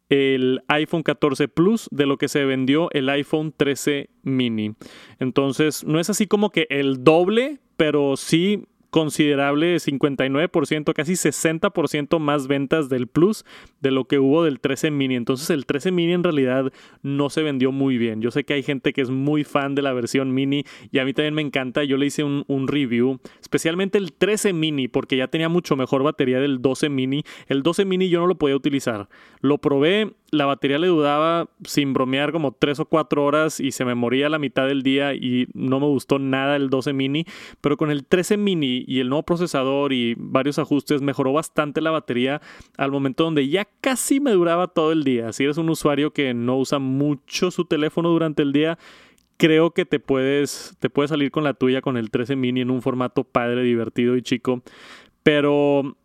el 0.09 0.63
iPhone 0.69 1.03
14 1.03 1.49
Plus 1.49 1.89
de 1.91 2.07
lo 2.07 2.19
que 2.19 2.29
se 2.29 2.45
vendió 2.45 2.89
el 2.93 3.09
iPhone 3.09 3.53
13 3.57 4.11
mini. 4.23 4.75
Entonces, 5.19 5.85
no 5.85 5.99
es 5.99 6.11
así 6.11 6.27
como 6.27 6.51
que 6.51 6.67
el 6.71 7.03
doble, 7.03 7.59
pero 7.77 8.17
sí 8.17 8.67
considerable 8.95 9.75
59%, 9.75 10.93
casi 10.93 11.15
60% 11.15 12.21
más 12.21 12.47
ventas 12.47 12.89
del 12.89 13.09
Plus 13.09 13.45
de 13.81 13.91
lo 13.91 14.05
que 14.05 14.21
hubo 14.21 14.45
del 14.45 14.61
13 14.61 14.93
mini. 14.93 15.17
Entonces 15.17 15.51
el 15.51 15.67
13 15.67 15.91
mini 15.91 16.13
en 16.13 16.23
realidad 16.23 16.73
no 17.03 17.29
se 17.29 17.43
vendió 17.43 17.73
muy 17.73 17.99
bien. 17.99 18.23
Yo 18.23 18.31
sé 18.31 18.45
que 18.45 18.55
hay 18.55 18.63
gente 18.63 18.93
que 18.93 19.01
es 19.01 19.11
muy 19.11 19.43
fan 19.43 19.75
de 19.75 19.83
la 19.83 19.93
versión 19.93 20.33
mini 20.33 20.63
y 20.93 21.01
a 21.01 21.05
mí 21.05 21.13
también 21.13 21.35
me 21.35 21.43
encanta. 21.43 21.83
Yo 21.83 21.97
le 21.97 22.07
hice 22.07 22.23
un, 22.23 22.69
review, 22.69 23.19
especialmente 23.41 23.99
el 23.99 24.13
13 24.13 24.53
mini, 24.53 24.87
porque 24.87 25.17
ya 25.17 25.27
tenía 25.27 25.49
mucho 25.49 25.75
mejor 25.75 26.05
batería 26.05 26.39
del 26.39 26.63
12 26.63 26.89
mini. 26.89 27.25
El 27.49 27.65
12 27.65 27.85
mini 27.87 28.09
yo 28.09 28.21
no 28.21 28.29
lo 28.29 28.37
podía 28.37 28.55
utilizar. 28.55 29.09
Lo 29.41 29.59
probé 29.59 30.13
la 30.35 30.47
batería 30.47 30.79
le 30.79 30.89
dudaba 30.89 31.49
sin 31.65 31.93
bromear 31.93 32.33
como 32.33 32.53
3 32.53 32.81
o 32.81 32.85
4 32.87 33.25
horas 33.25 33.61
y 33.61 33.71
se 33.71 33.85
me 33.85 33.95
moría 33.95 34.29
la 34.29 34.39
mitad 34.39 34.67
del 34.67 34.83
día 34.83 35.15
y 35.15 35.47
no 35.55 35.81
me 35.81 35.87
gustó 35.87 36.19
nada 36.19 36.57
el 36.57 36.71
12 36.71 36.93
mini, 36.93 37.25
pero 37.61 37.77
con 37.77 37.91
el 37.91 38.05
13 38.05 38.37
mini 38.37 38.84
y 38.87 39.01
el 39.01 39.09
nuevo 39.09 39.23
procesador 39.25 39.93
y 39.93 40.15
varios 40.17 40.59
ajustes 40.59 41.03
mejoró 41.03 41.33
bastante 41.33 41.81
la 41.81 41.91
batería 41.91 42.41
al 42.77 42.91
momento 42.91 43.25
donde 43.25 43.49
ya 43.49 43.67
casi 43.81 44.21
me 44.21 44.33
duraba 44.33 44.69
todo 44.69 44.93
el 44.93 45.05
día. 45.05 45.33
Si 45.33 45.45
eres 45.45 45.59
un 45.59 45.71
usuario 45.71 46.13
que 46.13 46.35
no 46.35 46.59
usa 46.59 46.79
mucho 46.79 47.51
su 47.51 47.65
teléfono 47.65 48.11
durante 48.11 48.43
el 48.43 48.53
día, 48.53 48.79
creo 49.37 49.73
que 49.73 49.85
te 49.85 50.01
puedes, 50.01 50.77
te 50.79 50.91
puedes 50.91 51.11
salir 51.11 51.31
con 51.31 51.45
la 51.45 51.55
tuya 51.55 51.81
con 51.81 51.97
el 51.97 52.11
13 52.11 52.37
mini 52.37 52.61
en 52.61 52.71
un 52.71 52.83
formato 52.83 53.25
padre, 53.25 53.63
divertido 53.63 54.17
y 54.17 54.23
chico. 54.23 54.63
Pero 55.23 55.97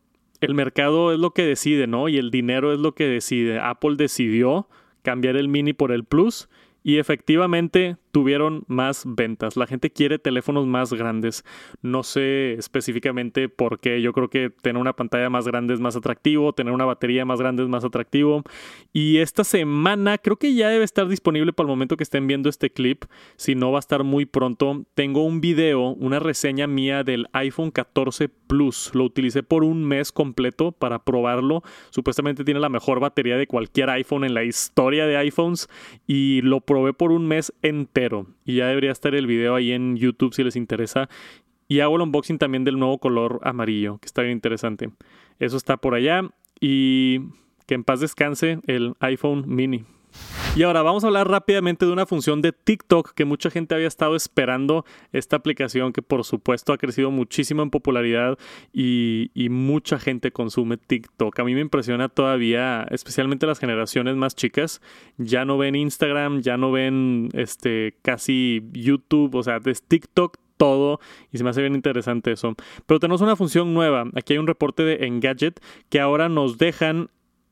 el 0.42 0.54
mercado 0.54 1.14
es 1.14 1.20
lo 1.20 1.32
que 1.32 1.46
decide, 1.46 1.88
¿no? 1.88 2.10
Y 2.10 2.18
el 2.18 2.32
dinero 2.32 2.74
es 2.74 2.80
lo 2.80 2.94
que 2.94 3.06
decide. 3.06 3.60
Apple 3.60 3.96
decidió 3.98 4.68
cambiar 5.02 5.36
el 5.36 5.48
mini 5.48 5.74
por 5.74 5.92
el 5.92 6.04
Plus 6.04 6.50
y 6.84 6.98
efectivamente 6.98 7.98
tuvieron 8.12 8.64
más 8.68 9.04
ventas. 9.06 9.56
La 9.58 9.68
gente 9.68 9.92
quiere 9.92 10.20
teléfonos 10.20 10.66
más 10.66 10.94
grandes. 10.94 11.44
No 11.82 12.04
sé 12.04 12.54
específicamente 12.54 13.50
por 13.50 13.80
qué. 13.80 14.02
Yo 14.02 14.14
creo 14.14 14.30
que 14.30 14.50
tener 14.50 14.82
una 14.82 14.94
pantalla 14.96 15.30
más 15.30 15.46
grande 15.46 15.74
es 15.74 15.80
más 15.80 15.96
atractivo, 15.96 16.54
tener 16.54 16.74
una 16.74 16.86
batería 16.86 17.26
más 17.26 17.40
grande 17.40 17.64
es 17.64 17.70
más 17.70 17.86
atractivo. 17.86 18.44
Y 18.94 19.18
esta 19.18 19.44
semana 19.44 20.18
creo 20.18 20.38
que 20.38 20.54
ya 20.54 20.70
debe 20.70 20.84
estar 20.84 21.08
disponible 21.08 21.54
para 21.54 21.66
el 21.66 21.70
momento 21.70 21.98
que 21.98 22.04
estén 22.04 22.28
viendo 22.28 22.50
este 22.50 22.72
clip. 22.72 23.06
Si 23.36 23.56
no, 23.56 23.72
va 23.72 23.78
a 23.78 23.80
estar 23.80 24.04
muy 24.04 24.26
pronto. 24.26 24.86
Tengo 24.94 25.24
un 25.24 25.42
video, 25.42 25.90
una 25.90 26.20
reseña 26.20 26.68
mía 26.68 27.04
del 27.04 27.28
iPhone 27.34 27.72
14 27.72 28.30
Plus. 28.30 28.92
Lo 28.94 29.04
utilicé 29.04 29.44
por 29.44 29.64
un 29.64 29.84
mes 29.84 30.12
completo 30.12 30.72
para 30.72 31.04
probarlo. 31.04 31.64
Supuestamente 31.92 32.44
tiene 32.44 32.60
la 32.60 32.70
mejor 32.70 33.00
batería 33.00 33.38
de 33.38 33.48
cualquier 33.48 33.90
iPhone 33.92 34.24
en 34.24 34.34
la 34.34 34.44
historia 34.44 35.06
de 35.06 35.18
iPhones. 35.18 35.70
Y 36.08 36.42
lo 36.42 36.62
probé 36.62 36.94
por 36.94 37.12
un 37.12 37.28
mes 37.28 37.54
entero 37.62 37.99
y 38.46 38.56
ya 38.56 38.68
debería 38.68 38.92
estar 38.92 39.16
el 39.16 39.28
video 39.28 39.56
ahí 39.56 39.72
en 39.72 39.98
YouTube 39.98 40.34
si 40.34 40.44
les 40.44 40.56
interesa. 40.56 41.10
Y 41.68 41.82
hago 41.82 41.98
el 41.98 42.02
unboxing 42.02 42.40
también 42.40 42.64
del 42.64 42.80
nuevo 42.80 42.98
color 42.98 43.40
amarillo, 43.44 44.00
que 44.00 44.08
está 44.08 44.22
bien 44.22 44.34
interesante. 44.34 44.90
Eso 45.40 45.58
está 45.58 45.78
por 45.78 45.94
allá. 45.94 46.24
Y 46.60 47.20
que 47.68 47.76
en 47.76 47.84
paz 47.84 48.00
descanse 48.00 48.60
el 48.66 48.96
iPhone 49.00 49.44
mini. 49.48 49.86
Y 50.56 50.64
ahora 50.64 50.82
vamos 50.82 51.04
a 51.04 51.08
hablar 51.08 51.30
rápidamente 51.30 51.86
de 51.86 51.92
una 51.92 52.06
función 52.06 52.42
de 52.42 52.52
TikTok 52.52 53.14
que 53.14 53.24
mucha 53.24 53.50
gente 53.50 53.76
había 53.76 53.88
estado 53.88 54.16
esperando. 54.16 54.84
Esta 55.14 55.36
aplicación 55.36 55.94
que 55.94 56.02
por 56.02 56.26
supuesto 56.26 56.74
ha 56.74 56.78
crecido 56.78 57.12
muchísimo 57.12 57.62
en 57.62 57.70
popularidad 57.70 58.38
y, 58.74 59.30
mucha 59.50 60.00
gente 60.00 60.32
consume 60.32 60.78
TikTok. 60.78 61.40
A 61.40 61.44
mí 61.44 61.54
me 61.54 61.62
impresiona 61.62 62.10
todavía, 62.10 62.86
especialmente 62.90 63.46
las 63.46 63.60
generaciones 63.60 64.16
más 64.16 64.36
chicas. 64.36 64.82
Ya 65.18 65.46
no 65.46 65.58
ven 65.58 65.76
Instagram, 65.76 66.42
ya 66.42 66.58
no 66.58 66.72
ven 66.72 67.30
este 67.34 67.96
casi 68.02 68.62
YouTube, 68.74 69.36
o 69.36 69.44
sea, 69.44 69.60
es 69.64 69.84
TikTok 69.84 70.38
todo 70.58 71.00
y 71.32 71.38
se 71.38 71.44
me 71.44 71.52
hace 71.52 71.62
bien 71.62 71.76
interesante 71.76 72.32
eso. 72.32 72.56
Pero 72.86 73.00
tenemos 73.00 73.22
una 73.22 73.36
función 73.36 73.74
nueva. 73.74 74.06
Aquí 74.16 74.34
hay 74.34 74.40
un 74.40 74.48
reporte 74.48 74.84
de 74.84 75.06
Engadget 75.06 75.60
que 75.90 76.00
ahora 76.00 76.28
nos 76.28 76.58
dejan 76.58 77.10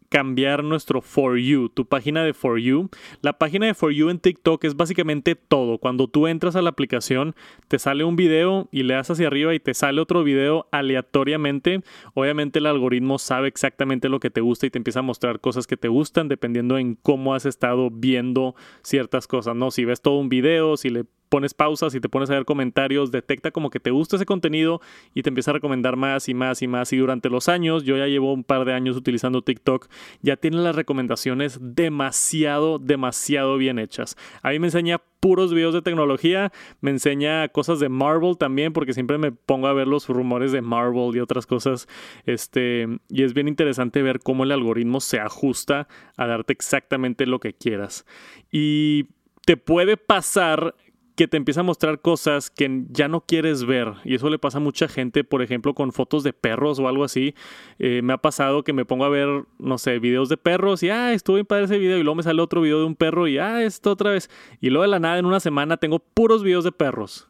cambiar 0.10 0.64
nuestro 0.64 1.02
For 1.02 1.38
You, 1.38 1.70
tu 1.70 1.86
página 1.86 2.24
de 2.24 2.34
For 2.34 2.60
You. 2.60 2.90
La 3.22 3.38
página 3.38 3.66
de 3.66 3.74
For 3.74 3.92
You 3.92 4.10
en 4.10 4.20
TikTok 4.20 4.64
es 4.64 4.76
básicamente 4.76 5.36
todo. 5.36 5.78
Cuando 5.78 6.08
tú 6.08 6.28
entras 6.28 6.56
a 6.56 6.62
la 6.62 6.70
aplicación, 6.70 7.36
te 7.68 7.80
sale 7.80 8.04
un 8.04 8.16
video 8.16 8.70
y 8.72 8.84
le 8.84 8.94
das 8.94 9.10
hacia 9.12 9.28
arriba 9.28 9.54
y 9.54 9.60
te 9.60 9.74
sale 9.74 10.02
otro 10.02 10.24
video 10.24 10.68
aleatoriamente. 10.72 11.82
Obviamente 12.14 12.60
el 12.60 12.66
algoritmo 12.66 13.20
sabe 13.20 13.48
exactamente 13.48 14.10
lo 14.10 14.20
que 14.20 14.30
te 14.30 14.42
gusta 14.42 14.66
y 14.66 14.70
te 14.70 14.78
empieza 14.78 15.00
a 15.00 15.04
mostrar 15.04 15.40
cosas 15.40 15.68
que 15.68 15.78
te 15.78 15.88
gustan 15.88 16.28
dependiendo 16.28 16.78
en 16.78 16.96
cómo 16.96 17.34
has 17.34 17.46
estado 17.46 17.90
viendo 17.92 18.56
ciertas 18.82 19.28
cosas, 19.28 19.56
¿no? 19.56 19.72
Si 19.72 19.86
ves 19.86 20.02
todo 20.02 20.18
un 20.18 20.30
video, 20.30 20.78
si 20.78 20.90
le 20.90 21.06
pones 21.30 21.54
pausas 21.54 21.94
y 21.96 22.00
te 22.00 22.10
pones 22.10 22.30
a 22.30 22.34
ver 22.34 22.46
comentarios, 22.46 23.12
detecta 23.12 23.52
como 23.52 23.70
que 23.70 23.80
te 23.80 23.92
gusta 23.92 24.16
ese 24.16 24.26
contenido 24.26 24.82
y 25.14 25.24
te 25.24 25.30
empieza 25.30 25.52
a 25.52 25.56
recomendar 25.56 25.96
más 25.96 26.30
y 26.30 26.34
más 26.34 26.62
y 26.62 26.68
más. 26.68 26.94
Y 26.94 26.98
durante 26.98 27.30
los 27.30 27.50
años, 27.50 27.84
yo 27.84 27.98
ya 27.98 28.08
llevo 28.08 28.34
un 28.34 28.44
par 28.44 28.66
de 28.66 28.74
años 28.74 28.96
utilizando 28.96 29.42
TikTok, 29.42 29.88
ya 30.22 30.38
tiene 30.38 30.58
las 30.58 30.76
recomendaciones 30.76 31.60
demasiado, 31.62 32.80
demasiado 32.80 33.58
bien 33.58 33.80
hechas. 33.80 34.16
A 34.42 34.52
mí 34.52 34.60
me 34.60 34.68
enseña 34.68 35.02
puros 35.20 35.54
videos 35.54 35.74
de 35.74 35.82
tecnología, 35.82 36.52
me 36.82 36.92
enseña 36.92 37.48
cosas 37.50 37.80
de 37.80 37.90
Marvel 37.90 38.38
también, 38.38 38.74
porque 38.74 38.94
siempre 38.94 39.18
me 39.18 39.32
pongo 39.32 39.68
a 39.68 39.74
ver 39.74 39.88
los 39.88 40.08
rumores 40.08 40.52
de 40.52 40.62
Marvel 40.62 41.16
y 41.16 41.20
otras 41.20 41.46
cosas. 41.46 41.88
Este, 42.26 42.88
y 43.10 43.24
es 43.24 43.34
bien 43.34 43.48
interesante 43.48 44.02
ver 44.02 44.20
cómo 44.20 44.44
el 44.44 44.52
algoritmo 44.52 45.00
se 45.02 45.20
ajusta 45.20 45.88
a 46.16 46.28
darte 46.28 46.54
exactamente 46.54 47.26
lo 47.26 47.40
que 47.40 47.54
quieras. 47.54 48.06
Y 48.52 49.08
te 49.46 49.58
puede 49.58 49.98
pasar 49.98 50.76
que 51.18 51.28
te 51.28 51.36
empieza 51.36 51.62
a 51.62 51.64
mostrar 51.64 52.00
cosas 52.00 52.52
que 52.52 52.84
ya 52.92 53.08
no 53.08 53.22
quieres 53.22 53.66
ver. 53.66 53.92
Y 54.06 54.14
eso 54.14 54.30
le 54.30 54.38
pasa 54.38 54.60
a 54.60 54.62
mucha 54.62 54.88
gente, 54.88 55.24
por 55.24 55.42
ejemplo, 55.42 55.74
con 55.74 55.92
fotos 55.92 56.24
de 56.24 56.32
perros 56.32 56.78
o 56.78 56.88
algo 56.88 57.04
así. 57.04 57.34
Eh, 57.80 58.02
me 58.04 58.14
ha 58.14 58.20
pasado 58.20 58.64
que 58.64 58.72
me 58.72 58.86
pongo 58.86 59.04
a 59.04 59.10
ver, 59.10 59.46
no 59.58 59.80
sé, 59.80 59.98
videos 59.98 60.30
de 60.30 60.38
perros 60.38 60.84
y, 60.84 60.92
ah, 60.92 61.14
estuvo 61.14 61.38
bien 61.38 61.48
padre 61.48 61.66
ese 61.66 61.80
video. 61.80 61.98
Y 61.98 62.04
luego 62.04 62.16
me 62.16 62.24
sale 62.24 62.40
otro 62.40 62.62
video 62.62 62.80
de 62.80 62.86
un 62.86 62.96
perro 62.96 63.28
y, 63.28 63.40
ah, 63.40 63.64
esto 63.64 63.92
otra 63.92 64.12
vez. 64.12 64.30
Y 64.62 64.70
luego 64.70 64.84
de 64.84 64.90
la 64.90 65.00
nada, 65.00 65.18
en 65.18 65.26
una 65.26 65.40
semana, 65.40 65.78
tengo 65.78 65.98
puros 65.98 66.44
videos 66.44 66.64
de 66.64 66.72
perros. 66.72 67.28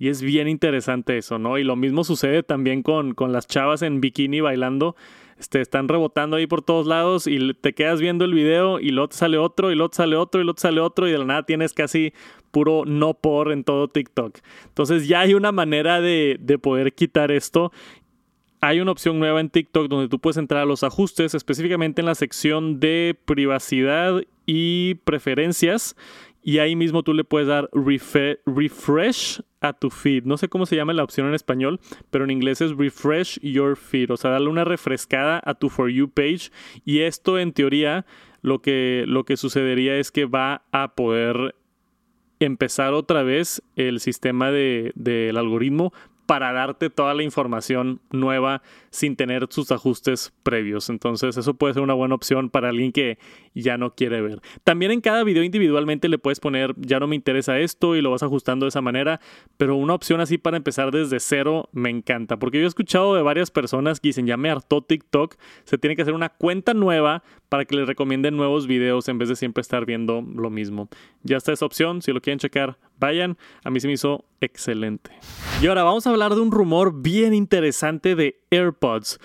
Y 0.00 0.08
es 0.08 0.20
bien 0.20 0.48
interesante 0.48 1.16
eso, 1.16 1.38
¿no? 1.38 1.58
Y 1.58 1.64
lo 1.64 1.76
mismo 1.76 2.02
sucede 2.02 2.42
también 2.42 2.82
con, 2.82 3.14
con 3.14 3.30
las 3.32 3.46
chavas 3.46 3.82
en 3.82 4.00
bikini 4.00 4.40
bailando. 4.40 4.96
Este, 5.42 5.60
están 5.60 5.88
rebotando 5.88 6.36
ahí 6.36 6.46
por 6.46 6.62
todos 6.62 6.86
lados 6.86 7.26
y 7.26 7.52
te 7.54 7.72
quedas 7.72 8.00
viendo 8.00 8.24
el 8.24 8.32
video 8.32 8.78
y 8.78 8.90
luego 8.90 9.08
te 9.08 9.16
sale 9.16 9.38
otro 9.38 9.72
y 9.72 9.74
luego 9.74 9.90
te 9.90 9.96
sale 9.96 10.14
otro 10.14 10.40
y 10.40 10.44
luego 10.44 10.54
te 10.54 10.60
sale 10.60 10.80
otro 10.80 11.08
y 11.08 11.10
de 11.10 11.18
la 11.18 11.24
nada 11.24 11.42
tienes 11.42 11.72
casi 11.72 12.12
puro 12.52 12.84
no 12.86 13.14
por 13.14 13.50
en 13.50 13.64
todo 13.64 13.88
TikTok. 13.88 14.38
Entonces 14.68 15.08
ya 15.08 15.18
hay 15.18 15.34
una 15.34 15.50
manera 15.50 16.00
de, 16.00 16.36
de 16.38 16.58
poder 16.58 16.94
quitar 16.94 17.32
esto 17.32 17.72
hay 18.60 18.80
una 18.80 18.92
opción 18.92 19.18
nueva 19.18 19.40
en 19.40 19.50
TikTok 19.50 19.88
donde 19.88 20.08
tú 20.08 20.20
puedes 20.20 20.36
entrar 20.36 20.62
a 20.62 20.64
los 20.64 20.84
ajustes, 20.84 21.34
específicamente 21.34 22.00
en 22.00 22.06
la 22.06 22.14
sección 22.14 22.78
de 22.78 23.18
privacidad 23.24 24.22
y 24.46 24.94
preferencias, 25.02 25.96
y 26.42 26.58
ahí 26.58 26.76
mismo 26.76 27.02
tú 27.02 27.14
le 27.14 27.24
puedes 27.24 27.48
dar 27.48 27.70
refresh 27.72 29.40
a 29.60 29.72
tu 29.72 29.90
feed. 29.90 30.24
No 30.24 30.36
sé 30.36 30.48
cómo 30.48 30.66
se 30.66 30.76
llama 30.76 30.92
la 30.92 31.04
opción 31.04 31.28
en 31.28 31.34
español, 31.34 31.80
pero 32.10 32.24
en 32.24 32.30
inglés 32.30 32.60
es 32.60 32.76
refresh 32.76 33.38
your 33.40 33.76
feed, 33.76 34.10
o 34.10 34.16
sea, 34.16 34.32
darle 34.32 34.48
una 34.48 34.64
refrescada 34.64 35.40
a 35.44 35.54
tu 35.54 35.68
For 35.68 35.88
You 35.88 36.10
page. 36.10 36.50
Y 36.84 37.00
esto 37.00 37.38
en 37.38 37.52
teoría 37.52 38.04
lo 38.42 38.60
que, 38.60 39.04
lo 39.06 39.24
que 39.24 39.36
sucedería 39.36 39.96
es 39.96 40.10
que 40.10 40.24
va 40.24 40.64
a 40.72 40.94
poder 40.94 41.54
empezar 42.40 42.92
otra 42.92 43.22
vez 43.22 43.62
el 43.76 44.00
sistema 44.00 44.50
del 44.50 44.92
de, 44.96 45.32
algoritmo 45.36 45.92
para 46.32 46.50
darte 46.50 46.88
toda 46.88 47.12
la 47.12 47.22
información 47.22 48.00
nueva 48.10 48.62
sin 48.88 49.16
tener 49.16 49.48
sus 49.50 49.70
ajustes 49.70 50.32
previos. 50.42 50.88
Entonces 50.88 51.36
eso 51.36 51.52
puede 51.52 51.74
ser 51.74 51.82
una 51.82 51.92
buena 51.92 52.14
opción 52.14 52.48
para 52.48 52.70
alguien 52.70 52.90
que 52.90 53.18
ya 53.54 53.76
no 53.76 53.94
quiere 53.94 54.22
ver. 54.22 54.40
También 54.64 54.92
en 54.92 55.02
cada 55.02 55.24
video 55.24 55.42
individualmente 55.42 56.08
le 56.08 56.16
puedes 56.16 56.40
poner 56.40 56.74
ya 56.78 56.98
no 57.00 57.06
me 57.06 57.16
interesa 57.16 57.58
esto 57.58 57.96
y 57.96 58.00
lo 58.00 58.12
vas 58.12 58.22
ajustando 58.22 58.64
de 58.64 58.70
esa 58.70 58.80
manera, 58.80 59.20
pero 59.58 59.76
una 59.76 59.92
opción 59.92 60.22
así 60.22 60.38
para 60.38 60.56
empezar 60.56 60.90
desde 60.90 61.20
cero 61.20 61.68
me 61.72 61.90
encanta, 61.90 62.38
porque 62.38 62.56
yo 62.56 62.64
he 62.64 62.68
escuchado 62.68 63.14
de 63.14 63.20
varias 63.20 63.50
personas 63.50 64.00
que 64.00 64.08
dicen 64.08 64.26
ya 64.26 64.38
me 64.38 64.48
hartó 64.48 64.80
TikTok, 64.80 65.34
se 65.64 65.76
tiene 65.76 65.96
que 65.96 66.00
hacer 66.00 66.14
una 66.14 66.30
cuenta 66.30 66.72
nueva 66.72 67.22
para 67.50 67.66
que 67.66 67.76
les 67.76 67.86
recomienden 67.86 68.38
nuevos 68.38 68.66
videos 68.66 69.06
en 69.08 69.18
vez 69.18 69.28
de 69.28 69.36
siempre 69.36 69.60
estar 69.60 69.84
viendo 69.84 70.22
lo 70.22 70.48
mismo. 70.48 70.88
Ya 71.24 71.36
está 71.36 71.52
esa 71.52 71.66
opción, 71.66 72.00
si 72.00 72.10
lo 72.10 72.22
quieren 72.22 72.38
checar, 72.38 72.78
vayan, 73.02 73.36
a 73.64 73.70
mí 73.70 73.80
se 73.80 73.88
me 73.88 73.94
hizo 73.94 74.24
excelente. 74.40 75.10
Y 75.60 75.66
ahora 75.66 75.82
vamos 75.82 76.06
a 76.06 76.10
hablar 76.10 76.34
de 76.34 76.40
un 76.40 76.52
rumor 76.52 77.02
bien 77.02 77.34
interesante 77.34 78.14
de 78.14 78.40
AirPods. 78.50 79.18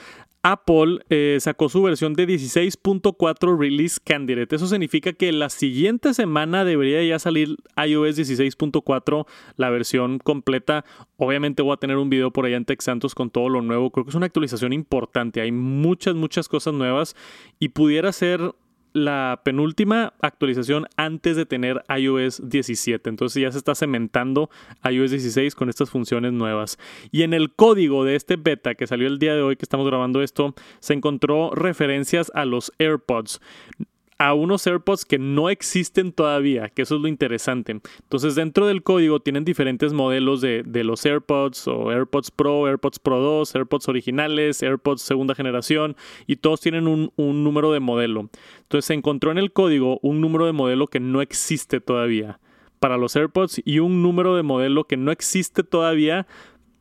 Apple 0.43 0.99
eh, 1.09 1.37
sacó 1.41 1.67
su 1.67 1.83
versión 1.83 2.13
de 2.13 2.25
16.4 2.25 3.59
Release 3.59 3.99
Candidate. 4.03 4.55
Eso 4.55 4.67
significa 4.67 5.11
que 5.11 5.31
la 5.33 5.49
siguiente 5.49 6.13
semana 6.13 6.63
debería 6.63 7.03
ya 7.03 7.19
salir 7.19 7.57
iOS 7.75 8.17
16.4, 8.17 9.25
la 9.57 9.69
versión 9.69 10.19
completa. 10.19 10.85
Obviamente 11.17 11.63
voy 11.63 11.73
a 11.73 11.77
tener 11.77 11.97
un 11.97 12.09
video 12.09 12.31
por 12.31 12.45
allá 12.45 12.55
en 12.55 12.65
Texantos 12.65 13.13
con 13.13 13.29
todo 13.29 13.49
lo 13.49 13.61
nuevo. 13.61 13.91
Creo 13.91 14.05
que 14.05 14.09
es 14.09 14.15
una 14.15 14.27
actualización 14.27 14.71
importante. 14.71 15.41
Hay 15.41 15.51
muchas, 15.51 16.15
muchas 16.15 16.47
cosas 16.47 16.73
nuevas 16.73 17.15
y 17.59 17.69
pudiera 17.69 18.11
ser 18.13 18.53
la 18.97 19.41
penúltima 19.43 20.13
actualización 20.21 20.87
antes 20.97 21.35
de 21.35 21.45
tener 21.45 21.83
iOS 21.89 22.41
17. 22.49 23.09
Entonces 23.09 23.41
ya 23.41 23.51
se 23.51 23.57
está 23.57 23.75
cementando 23.75 24.49
iOS 24.83 25.11
16 25.11 25.55
con 25.55 25.69
estas 25.69 25.89
funciones 25.89 26.33
nuevas. 26.33 26.77
Y 27.11 27.23
en 27.23 27.33
el 27.33 27.53
código 27.53 28.03
de 28.03 28.15
este 28.15 28.35
beta 28.35 28.75
que 28.75 28.87
salió 28.87 29.07
el 29.07 29.19
día 29.19 29.35
de 29.35 29.41
hoy 29.41 29.55
que 29.55 29.63
estamos 29.63 29.87
grabando 29.87 30.21
esto, 30.21 30.55
se 30.79 30.93
encontró 30.93 31.51
referencias 31.51 32.31
a 32.35 32.45
los 32.45 32.71
AirPods 32.79 33.39
a 34.17 34.33
unos 34.33 34.65
AirPods 34.65 35.05
que 35.05 35.19
no 35.19 35.49
existen 35.49 36.11
todavía, 36.11 36.69
que 36.69 36.81
eso 36.81 36.95
es 36.95 37.01
lo 37.01 37.07
interesante. 37.07 37.79
Entonces 38.01 38.35
dentro 38.35 38.65
del 38.67 38.83
código 38.83 39.19
tienen 39.19 39.45
diferentes 39.45 39.93
modelos 39.93 40.41
de, 40.41 40.63
los 40.83 41.05
AirPods 41.05 41.67
o 41.67 41.91
AirPods 41.91 42.31
Pro, 42.31 42.67
AirPods 42.67 42.99
Pro 42.99 43.19
2, 43.19 43.55
AirPods 43.55 43.87
originales, 43.89 44.63
AirPods 44.63 45.01
segunda 45.01 45.35
generación 45.35 45.95
y 46.25 46.37
todos 46.37 46.61
tienen 46.61 46.87
un, 46.87 47.11
un 47.15 47.43
número 47.43 47.71
de 47.71 47.79
modelo. 47.79 48.29
Entonces 48.61 48.85
se 48.85 48.93
encontró 48.93 49.31
en 49.31 49.37
el 49.37 49.51
código 49.51 49.99
un 50.01 50.21
número 50.21 50.45
de 50.45 50.53
modelo 50.53 50.87
que 50.87 50.99
no 50.99 51.21
existe 51.21 51.79
todavía 51.79 52.39
para 52.79 52.97
los 52.97 53.15
AirPods 53.15 53.61
y 53.65 53.79
un 53.79 54.01
número 54.01 54.35
de 54.35 54.43
modelo 54.43 54.85
que 54.85 54.97
no 54.97 55.11
existe 55.11 55.63
todavía 55.63 56.27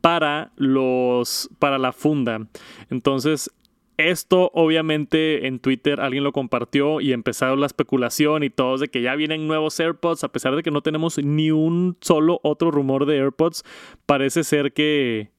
para 0.00 0.52
los 0.57 1.50
para 1.59 1.78
la 1.78 1.93
funda. 1.93 2.47
Entonces, 2.90 3.50
esto 3.97 4.50
obviamente 4.55 5.47
en 5.47 5.59
Twitter 5.59 6.00
alguien 6.00 6.25
lo 6.25 6.33
compartió 6.33 7.00
y 7.00 7.12
empezaron 7.12 7.61
la 7.61 7.67
especulación 7.67 8.43
y 8.43 8.50
todos 8.50 8.81
de 8.81 8.88
que 8.88 9.03
ya 9.03 9.15
vienen 9.15 9.47
nuevos 9.47 9.79
AirPods, 9.81 10.25
a 10.25 10.33
pesar 10.33 10.55
de 10.57 10.62
que 10.62 10.71
no 10.71 10.83
tenemos 10.83 11.19
ni 11.19 11.50
un 11.50 11.97
solo 12.00 12.41
otro 12.43 12.71
rumor 12.71 13.07
de 13.07 13.19
AirPods, 13.19 13.65
parece 14.07 14.45
ser 14.45 14.73
que 14.73 15.31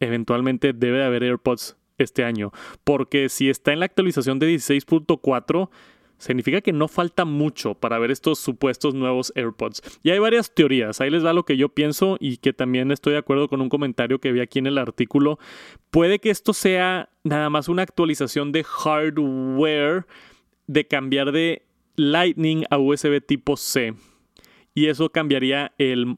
eventualmente 0.00 0.72
debe 0.72 0.98
de 0.98 1.04
haber 1.04 1.24
AirPods 1.24 1.76
este 1.98 2.24
año, 2.24 2.52
porque 2.84 3.28
si 3.28 3.50
está 3.50 3.72
en 3.72 3.80
la 3.80 3.86
actualización 3.86 4.38
de 4.38 4.54
16.4 4.54 5.68
significa 6.20 6.60
que 6.60 6.72
no 6.72 6.86
falta 6.86 7.24
mucho 7.24 7.74
para 7.74 7.98
ver 7.98 8.10
estos 8.10 8.38
supuestos 8.38 8.94
nuevos 8.94 9.32
AirPods. 9.34 9.82
Y 10.02 10.10
hay 10.10 10.18
varias 10.18 10.54
teorías, 10.54 11.00
ahí 11.00 11.10
les 11.10 11.24
va 11.24 11.32
lo 11.32 11.44
que 11.44 11.56
yo 11.56 11.70
pienso 11.70 12.16
y 12.20 12.36
que 12.36 12.52
también 12.52 12.92
estoy 12.92 13.14
de 13.14 13.18
acuerdo 13.18 13.48
con 13.48 13.60
un 13.60 13.68
comentario 13.68 14.20
que 14.20 14.30
vi 14.30 14.40
aquí 14.40 14.58
en 14.58 14.66
el 14.66 14.78
artículo. 14.78 15.38
Puede 15.90 16.20
que 16.20 16.30
esto 16.30 16.52
sea 16.52 17.08
nada 17.24 17.50
más 17.50 17.68
una 17.68 17.82
actualización 17.82 18.52
de 18.52 18.62
hardware 18.64 20.06
de 20.66 20.86
cambiar 20.86 21.32
de 21.32 21.62
Lightning 21.96 22.64
a 22.70 22.78
USB 22.78 23.20
tipo 23.26 23.56
C. 23.56 23.94
Y 24.74 24.86
eso 24.86 25.10
cambiaría 25.10 25.72
el 25.78 26.16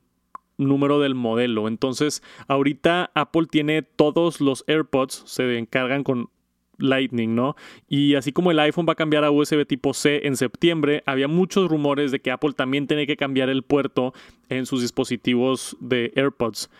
número 0.59 1.01
del 1.01 1.15
modelo. 1.15 1.69
Entonces, 1.69 2.23
ahorita 2.49 3.11
Apple 3.15 3.47
tiene 3.51 3.83
todos 3.83 4.41
los 4.41 4.65
AirPods, 4.67 5.23
se 5.27 5.59
encargan 5.59 6.05
con 6.05 6.29
Lightning, 6.79 7.35
¿no? 7.35 7.57
Y 7.89 8.15
así 8.15 8.33
como 8.33 8.51
el 8.51 8.59
iPhone 8.59 8.87
va 8.89 8.93
a 8.93 8.97
cambiar 8.97 9.25
a 9.25 9.31
USB 9.31 9.67
tipo 9.67 9.95
C 9.95 10.27
en 10.27 10.37
septiembre, 10.37 11.03
había 11.07 11.29
muchos 11.29 11.69
rumores 11.69 12.11
de 12.11 12.21
que 12.21 12.31
Apple 12.31 12.53
también 12.55 12.87
tiene 12.87 13.07
que 13.07 13.17
cambiar 13.17 13.49
el 13.49 13.63
puerto 13.63 14.13
en 14.49 14.67
sus 14.67 14.81
dispositivos 14.83 15.77
de 15.81 16.13
AirPods. 16.17 16.71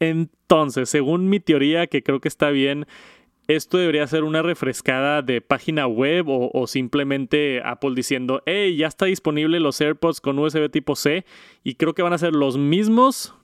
Entonces, 0.00 0.88
según 0.88 1.28
mi 1.28 1.40
teoría, 1.40 1.86
que 1.86 2.02
creo 2.02 2.20
que 2.20 2.28
está 2.28 2.50
bien, 2.50 2.86
esto 3.46 3.78
debería 3.78 4.06
ser 4.06 4.24
una 4.24 4.42
refrescada 4.42 5.22
de 5.22 5.40
página 5.40 5.86
web 5.86 6.26
o, 6.28 6.66
simplemente 6.66 7.60
Apple 7.64 7.92
diciendo, 7.94 8.42
hey, 8.46 8.76
ya 8.76 8.86
está 8.86 9.06
disponible 9.06 9.60
los 9.60 9.80
AirPods 9.80 10.20
con 10.20 10.38
USB 10.38 10.70
tipo 10.70 10.96
C 10.96 11.24
y 11.62 11.74
creo 11.74 11.94
que 11.94 12.02
van 12.02 12.14
a 12.14 12.18
ser 12.18 12.34
los 12.34 12.56
mismos, 12.56 13.34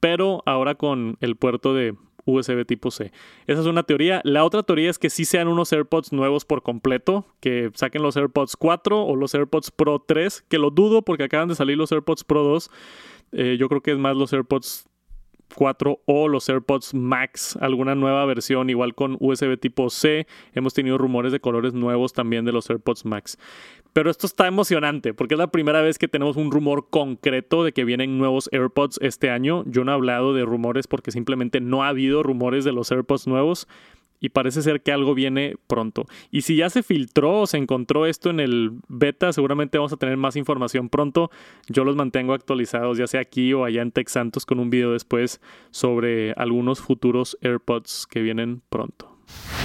pero 0.00 0.42
ahora 0.46 0.76
con 0.76 1.18
el 1.20 1.36
puerto 1.36 1.74
de 1.74 1.94
USB 2.26 2.64
tipo 2.66 2.90
C. 2.90 3.12
Esa 3.46 3.60
es 3.60 3.66
una 3.66 3.82
teoría. 3.82 4.20
La 4.24 4.44
otra 4.44 4.62
teoría 4.62 4.90
es 4.90 4.98
que 4.98 5.10
sí 5.10 5.24
sean 5.24 5.48
unos 5.48 5.72
AirPods 5.72 6.12
nuevos 6.12 6.44
por 6.44 6.62
completo, 6.62 7.26
que 7.40 7.70
saquen 7.74 8.02
los 8.02 8.16
AirPods 8.16 8.56
4 8.56 9.02
o 9.02 9.16
los 9.16 9.34
AirPods 9.34 9.70
Pro 9.70 10.02
3, 10.06 10.44
que 10.48 10.58
lo 10.58 10.70
dudo 10.70 11.02
porque 11.02 11.24
acaban 11.24 11.48
de 11.48 11.54
salir 11.54 11.76
los 11.76 11.92
AirPods 11.92 12.24
Pro 12.24 12.42
2. 12.42 12.70
Eh, 13.32 13.56
yo 13.58 13.68
creo 13.68 13.80
que 13.80 13.92
es 13.92 13.98
más 13.98 14.16
los 14.16 14.32
AirPods 14.32 14.89
4 15.54 16.00
o 16.04 16.28
los 16.28 16.48
AirPods 16.48 16.94
Max, 16.94 17.56
alguna 17.60 17.94
nueva 17.94 18.24
versión, 18.24 18.70
igual 18.70 18.94
con 18.94 19.16
USB 19.20 19.58
tipo 19.58 19.90
C. 19.90 20.26
Hemos 20.54 20.74
tenido 20.74 20.98
rumores 20.98 21.32
de 21.32 21.40
colores 21.40 21.74
nuevos 21.74 22.12
también 22.12 22.44
de 22.44 22.52
los 22.52 22.68
AirPods 22.70 23.04
Max. 23.04 23.38
Pero 23.92 24.10
esto 24.10 24.26
está 24.26 24.46
emocionante 24.46 25.14
porque 25.14 25.34
es 25.34 25.38
la 25.38 25.50
primera 25.50 25.82
vez 25.82 25.98
que 25.98 26.08
tenemos 26.08 26.36
un 26.36 26.50
rumor 26.50 26.88
concreto 26.90 27.64
de 27.64 27.72
que 27.72 27.84
vienen 27.84 28.18
nuevos 28.18 28.48
AirPods 28.52 28.98
este 29.02 29.30
año. 29.30 29.64
Yo 29.66 29.84
no 29.84 29.92
he 29.92 29.94
hablado 29.94 30.32
de 30.32 30.44
rumores 30.44 30.86
porque 30.86 31.10
simplemente 31.10 31.60
no 31.60 31.82
ha 31.82 31.88
habido 31.88 32.22
rumores 32.22 32.64
de 32.64 32.72
los 32.72 32.92
AirPods 32.92 33.26
nuevos 33.26 33.66
y 34.20 34.28
parece 34.28 34.62
ser 34.62 34.82
que 34.82 34.92
algo 34.92 35.14
viene 35.14 35.56
pronto. 35.66 36.06
Y 36.30 36.42
si 36.42 36.56
ya 36.56 36.70
se 36.70 36.82
filtró 36.82 37.40
o 37.40 37.46
se 37.46 37.56
encontró 37.56 38.06
esto 38.06 38.30
en 38.30 38.40
el 38.40 38.72
beta, 38.88 39.32
seguramente 39.32 39.78
vamos 39.78 39.92
a 39.92 39.96
tener 39.96 40.16
más 40.16 40.36
información 40.36 40.88
pronto. 40.88 41.30
Yo 41.68 41.84
los 41.84 41.96
mantengo 41.96 42.34
actualizados, 42.34 42.98
ya 42.98 43.06
sea 43.06 43.20
aquí 43.20 43.52
o 43.52 43.64
allá 43.64 43.82
en 43.82 43.92
Tech 43.92 44.08
Santos, 44.08 44.46
con 44.46 44.60
un 44.60 44.70
video 44.70 44.92
después 44.92 45.40
sobre 45.70 46.32
algunos 46.32 46.80
futuros 46.80 47.38
AirPods 47.40 48.06
que 48.08 48.20
vienen 48.20 48.62
pronto. 48.68 49.16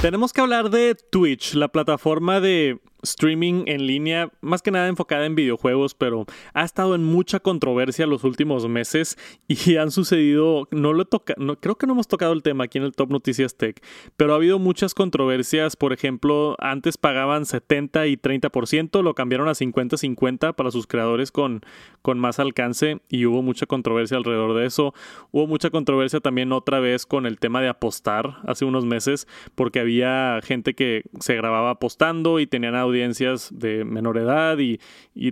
Tenemos 0.01 0.33
que 0.33 0.41
hablar 0.41 0.69
de 0.69 0.95
Twitch, 0.95 1.55
la 1.55 1.69
plataforma 1.69 2.39
de 2.39 2.79
streaming 3.05 3.63
en 3.67 3.87
línea, 3.87 4.29
más 4.41 4.61
que 4.61 4.71
nada 4.71 4.87
enfocada 4.87 5.25
en 5.25 5.35
videojuegos, 5.35 5.95
pero 5.95 6.25
ha 6.53 6.63
estado 6.63 6.95
en 6.95 7.03
mucha 7.03 7.39
controversia 7.39 8.05
los 8.07 8.23
últimos 8.23 8.67
meses 8.67 9.17
y 9.47 9.75
han 9.77 9.91
sucedido, 9.91 10.67
no 10.71 10.93
lo 10.93 11.05
toca, 11.05 11.33
no, 11.37 11.55
creo 11.55 11.77
que 11.77 11.87
no 11.87 11.93
hemos 11.93 12.07
tocado 12.07 12.33
el 12.33 12.43
tema 12.43 12.65
aquí 12.65 12.77
en 12.77 12.83
el 12.83 12.93
Top 12.93 13.09
Noticias 13.09 13.55
Tech, 13.55 13.81
pero 14.17 14.33
ha 14.33 14.35
habido 14.35 14.59
muchas 14.59 14.93
controversias, 14.93 15.75
por 15.75 15.93
ejemplo, 15.93 16.55
antes 16.59 16.97
pagaban 16.97 17.45
70 17.45 18.07
y 18.07 18.17
30%, 18.17 19.01
lo 19.01 19.13
cambiaron 19.13 19.47
a 19.47 19.53
50-50 19.53 20.55
para 20.55 20.71
sus 20.71 20.87
creadores 20.87 21.31
con, 21.31 21.61
con 22.01 22.19
más 22.19 22.39
alcance 22.39 22.99
y 23.09 23.25
hubo 23.25 23.41
mucha 23.41 23.65
controversia 23.65 24.17
alrededor 24.17 24.55
de 24.55 24.65
eso. 24.65 24.93
Hubo 25.31 25.47
mucha 25.47 25.69
controversia 25.69 26.19
también 26.19 26.51
otra 26.51 26.79
vez 26.79 27.05
con 27.05 27.25
el 27.25 27.39
tema 27.39 27.61
de 27.61 27.69
apostar 27.69 28.37
hace 28.45 28.65
unos 28.65 28.85
meses, 28.85 29.27
porque 29.55 29.79
había 29.79 30.39
gente 30.43 30.73
que 30.73 31.03
se 31.19 31.35
grababa 31.35 31.71
apostando 31.71 32.39
y 32.39 32.47
tenían 32.47 32.75
audio 32.75 32.94
de 32.95 33.85
menor 33.85 34.17
edad 34.17 34.57
y, 34.59 34.79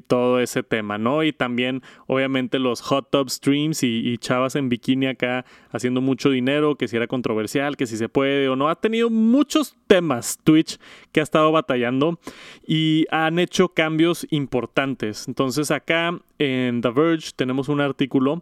todo 0.07 0.39
ese 0.39 0.63
tema, 0.63 0.97
¿no? 0.97 1.23
Y 1.23 1.33
también, 1.33 1.81
obviamente, 2.07 2.59
los 2.59 2.81
hot 2.81 3.09
tub 3.09 3.29
streams 3.29 3.83
y, 3.83 4.17
chavas 4.17 4.55
en 4.55 4.69
bikini 4.69 5.07
acá 5.07 5.45
haciendo 5.71 6.01
mucho 6.01 6.29
dinero, 6.29 6.75
que 6.75 6.87
si 6.87 6.95
era 6.95 7.07
controversial, 7.07 7.77
que 7.77 7.87
si 7.87 7.97
se 7.97 8.09
puede 8.09 8.47
o 8.49 8.55
no. 8.55 8.69
Ha 8.69 8.75
tenido 8.75 9.09
muchos 9.09 9.75
temas 9.87 10.39
Twitch 10.43 10.77
que 11.11 11.19
ha 11.19 11.23
estado 11.23 11.51
batallando 11.51 12.19
y 12.65 13.05
han 13.11 13.39
hecho 13.39 13.69
cambios 13.69 14.27
importantes. 14.29 15.27
Entonces, 15.27 15.71
acá 15.71 16.17
en 16.39 16.81
The 16.81 16.89
Verge 16.89 17.31
tenemos 17.35 17.69
un 17.69 17.81
artículo. 17.81 18.41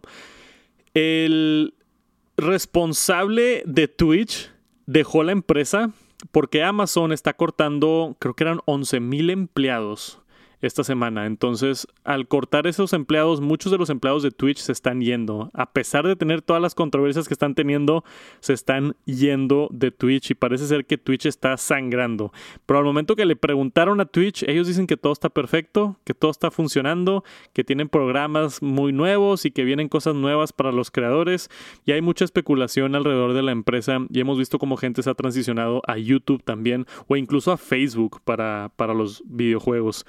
El 0.94 1.74
responsable 2.36 3.62
de 3.66 3.88
Twitch 3.88 4.50
dejó 4.86 5.22
la 5.22 5.32
empresa 5.32 5.92
porque 6.30 6.62
Amazon 6.62 7.12
está 7.12 7.34
cortando, 7.34 8.16
creo 8.18 8.34
que 8.34 8.44
eran 8.44 8.60
11 8.66 9.00
mil 9.00 9.30
empleados 9.30 10.21
esta 10.62 10.84
semana. 10.84 11.26
Entonces, 11.26 11.86
al 12.04 12.28
cortar 12.28 12.66
esos 12.66 12.92
empleados, 12.92 13.40
muchos 13.40 13.70
de 13.72 13.78
los 13.78 13.90
empleados 13.90 14.22
de 14.22 14.30
Twitch 14.30 14.58
se 14.58 14.72
están 14.72 15.00
yendo. 15.00 15.50
A 15.52 15.72
pesar 15.72 16.06
de 16.06 16.16
tener 16.16 16.40
todas 16.40 16.62
las 16.62 16.74
controversias 16.74 17.28
que 17.28 17.34
están 17.34 17.54
teniendo, 17.54 18.04
se 18.40 18.52
están 18.52 18.96
yendo 19.04 19.68
de 19.72 19.90
Twitch 19.90 20.30
y 20.30 20.34
parece 20.34 20.66
ser 20.66 20.86
que 20.86 20.96
Twitch 20.98 21.26
está 21.26 21.56
sangrando. 21.56 22.32
Pero 22.64 22.78
al 22.78 22.84
momento 22.84 23.16
que 23.16 23.26
le 23.26 23.36
preguntaron 23.36 24.00
a 24.00 24.06
Twitch, 24.06 24.44
ellos 24.44 24.68
dicen 24.68 24.86
que 24.86 24.96
todo 24.96 25.12
está 25.12 25.28
perfecto, 25.28 25.98
que 26.04 26.14
todo 26.14 26.30
está 26.30 26.50
funcionando, 26.50 27.24
que 27.52 27.64
tienen 27.64 27.88
programas 27.88 28.62
muy 28.62 28.92
nuevos 28.92 29.44
y 29.44 29.50
que 29.50 29.64
vienen 29.64 29.88
cosas 29.88 30.14
nuevas 30.14 30.52
para 30.52 30.70
los 30.70 30.90
creadores. 30.90 31.50
Y 31.84 31.92
hay 31.92 32.02
mucha 32.02 32.24
especulación 32.24 32.94
alrededor 32.94 33.34
de 33.34 33.42
la 33.42 33.52
empresa 33.52 33.98
y 34.10 34.20
hemos 34.20 34.38
visto 34.38 34.60
cómo 34.60 34.76
gente 34.76 35.02
se 35.02 35.10
ha 35.10 35.14
transicionado 35.14 35.82
a 35.88 35.98
YouTube 35.98 36.42
también 36.44 36.86
o 37.08 37.16
incluso 37.16 37.50
a 37.50 37.56
Facebook 37.56 38.20
para, 38.24 38.70
para 38.76 38.94
los 38.94 39.24
videojuegos 39.26 40.06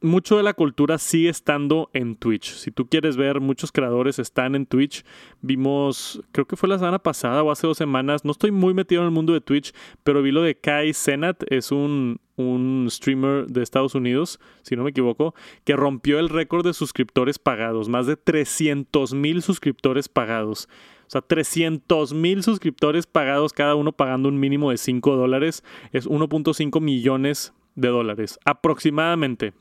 mucho 0.00 0.36
de 0.36 0.42
la 0.42 0.54
cultura 0.54 0.98
sigue 0.98 1.28
estando 1.28 1.90
en 1.92 2.16
Twitch. 2.16 2.54
Si 2.54 2.70
tú 2.70 2.86
quieres 2.88 3.16
ver, 3.16 3.40
muchos 3.40 3.72
creadores 3.72 4.18
están 4.18 4.54
en 4.54 4.66
Twitch. 4.66 5.04
Vimos, 5.40 6.22
creo 6.32 6.46
que 6.46 6.56
fue 6.56 6.68
la 6.68 6.78
semana 6.78 6.98
pasada 6.98 7.42
o 7.42 7.50
hace 7.50 7.66
dos 7.66 7.76
semanas, 7.76 8.24
no 8.24 8.32
estoy 8.32 8.50
muy 8.50 8.74
metido 8.74 9.02
en 9.02 9.06
el 9.06 9.12
mundo 9.12 9.32
de 9.32 9.40
Twitch, 9.40 9.72
pero 10.02 10.22
vi 10.22 10.30
lo 10.30 10.42
de 10.42 10.56
Kai 10.56 10.92
Senat, 10.92 11.42
es 11.50 11.72
un, 11.72 12.20
un 12.36 12.86
streamer 12.90 13.46
de 13.46 13.62
Estados 13.62 13.94
Unidos, 13.94 14.40
si 14.62 14.76
no 14.76 14.84
me 14.84 14.90
equivoco, 14.90 15.34
que 15.64 15.76
rompió 15.76 16.18
el 16.18 16.28
récord 16.28 16.64
de 16.64 16.74
suscriptores 16.74 17.38
pagados, 17.38 17.88
más 17.88 18.06
de 18.06 18.16
300 18.16 19.14
mil 19.14 19.42
suscriptores 19.42 20.08
pagados. 20.08 20.68
O 21.06 21.10
sea, 21.10 21.20
300 21.20 22.14
mil 22.14 22.42
suscriptores 22.42 23.06
pagados, 23.06 23.52
cada 23.52 23.74
uno 23.74 23.92
pagando 23.92 24.28
un 24.28 24.40
mínimo 24.40 24.70
de 24.70 24.78
5 24.78 25.16
dólares. 25.16 25.62
Es 25.92 26.08
1.5 26.08 26.80
millones 26.80 27.52
de 27.74 27.88
dólares 27.88 28.38
aproximadamente 28.44 29.52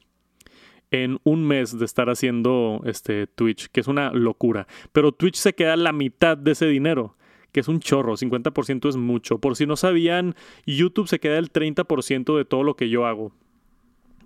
en 0.91 1.19
un 1.23 1.45
mes 1.45 1.77
de 1.77 1.85
estar 1.85 2.09
haciendo 2.09 2.81
este 2.85 3.27
Twitch, 3.27 3.67
que 3.69 3.81
es 3.81 3.87
una 3.87 4.11
locura. 4.11 4.67
Pero 4.91 5.11
Twitch 5.11 5.35
se 5.35 5.53
queda 5.53 5.75
la 5.75 5.91
mitad 5.91 6.37
de 6.37 6.51
ese 6.51 6.67
dinero, 6.67 7.15
que 7.51 7.61
es 7.61 7.67
un 7.67 7.79
chorro, 7.79 8.15
50% 8.15 8.89
es 8.89 8.95
mucho. 8.95 9.39
Por 9.39 9.55
si 9.55 9.65
no 9.65 9.75
sabían, 9.75 10.35
YouTube 10.65 11.07
se 11.07 11.19
queda 11.19 11.39
el 11.39 11.51
30% 11.51 12.37
de 12.37 12.45
todo 12.45 12.63
lo 12.63 12.75
que 12.75 12.89
yo 12.89 13.07
hago 13.07 13.31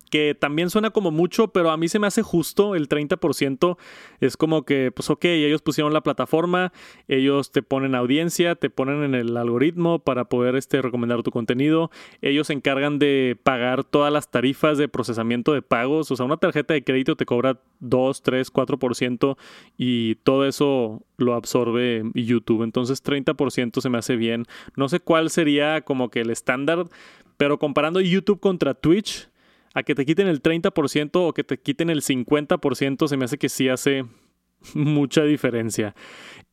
que 0.08 0.34
también 0.34 0.70
suena 0.70 0.90
como 0.90 1.10
mucho, 1.10 1.48
pero 1.48 1.70
a 1.70 1.76
mí 1.76 1.88
se 1.88 1.98
me 1.98 2.06
hace 2.06 2.22
justo 2.22 2.74
el 2.74 2.88
30%. 2.88 3.76
Es 4.20 4.36
como 4.36 4.64
que, 4.64 4.90
pues 4.90 5.10
ok, 5.10 5.24
ellos 5.26 5.62
pusieron 5.62 5.92
la 5.92 6.02
plataforma, 6.02 6.72
ellos 7.06 7.52
te 7.52 7.62
ponen 7.62 7.94
audiencia, 7.94 8.54
te 8.54 8.70
ponen 8.70 9.02
en 9.04 9.14
el 9.14 9.36
algoritmo 9.36 9.98
para 9.98 10.26
poder 10.26 10.56
este, 10.56 10.82
recomendar 10.82 11.22
tu 11.22 11.30
contenido, 11.30 11.90
ellos 12.22 12.48
se 12.48 12.52
encargan 12.52 12.98
de 12.98 13.38
pagar 13.42 13.84
todas 13.84 14.12
las 14.12 14.30
tarifas 14.30 14.78
de 14.78 14.88
procesamiento 14.88 15.52
de 15.52 15.62
pagos, 15.62 16.10
o 16.10 16.16
sea, 16.16 16.26
una 16.26 16.36
tarjeta 16.36 16.74
de 16.74 16.84
crédito 16.84 17.16
te 17.16 17.26
cobra 17.26 17.60
2, 17.80 18.22
3, 18.22 18.52
4% 18.52 19.36
y 19.76 20.16
todo 20.16 20.46
eso 20.46 21.02
lo 21.16 21.34
absorbe 21.34 22.04
YouTube. 22.14 22.62
Entonces 22.62 23.02
30% 23.04 23.80
se 23.80 23.90
me 23.90 23.98
hace 23.98 24.16
bien. 24.16 24.46
No 24.76 24.88
sé 24.88 25.00
cuál 25.00 25.30
sería 25.30 25.82
como 25.82 26.10
que 26.10 26.20
el 26.20 26.30
estándar, 26.30 26.86
pero 27.36 27.58
comparando 27.58 28.00
YouTube 28.00 28.40
contra 28.40 28.74
Twitch, 28.74 29.28
a 29.74 29.82
que 29.82 29.94
te 29.94 30.04
quiten 30.04 30.28
el 30.28 30.42
30% 30.42 31.10
o 31.14 31.32
que 31.32 31.44
te 31.44 31.58
quiten 31.58 31.90
el 31.90 32.02
50%, 32.02 33.08
se 33.08 33.16
me 33.16 33.24
hace 33.24 33.38
que 33.38 33.48
sí 33.48 33.68
hace 33.68 34.04
mucha 34.74 35.22
diferencia. 35.22 35.94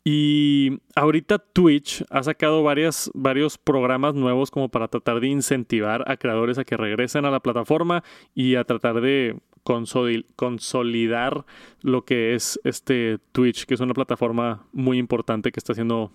Y 0.04 0.82
ahorita 0.96 1.40
Twitch 1.40 2.04
ha 2.12 2.22
sacado 2.22 2.64
varios 2.64 3.58
programas 3.58 4.14
nuevos 4.14 4.52
como 4.52 4.70
para 4.70 4.88
tratar 4.88 5.20
de 5.20 5.28
incentivar 5.28 6.04
a 6.10 6.18
creadores 6.18 6.60
a 6.60 6.64
que 6.64 6.78
regresen 6.78 7.26
a 7.26 7.32
la 7.32 7.40
plataforma 7.40 8.04
y 8.36 8.56
a 8.56 8.64
tratar 8.66 9.02
de 9.02 9.40
consolidar 9.64 11.44
lo 11.82 12.06
que 12.06 12.36
es 12.36 12.60
este 12.64 13.18
Twitch, 13.32 13.66
que 13.66 13.74
es 13.74 13.80
una 13.80 13.96
plataforma 13.96 14.68
muy 14.72 15.00
importante 15.00 15.52
que 15.52 15.60
está 15.60 15.74
haciendo 15.74 16.12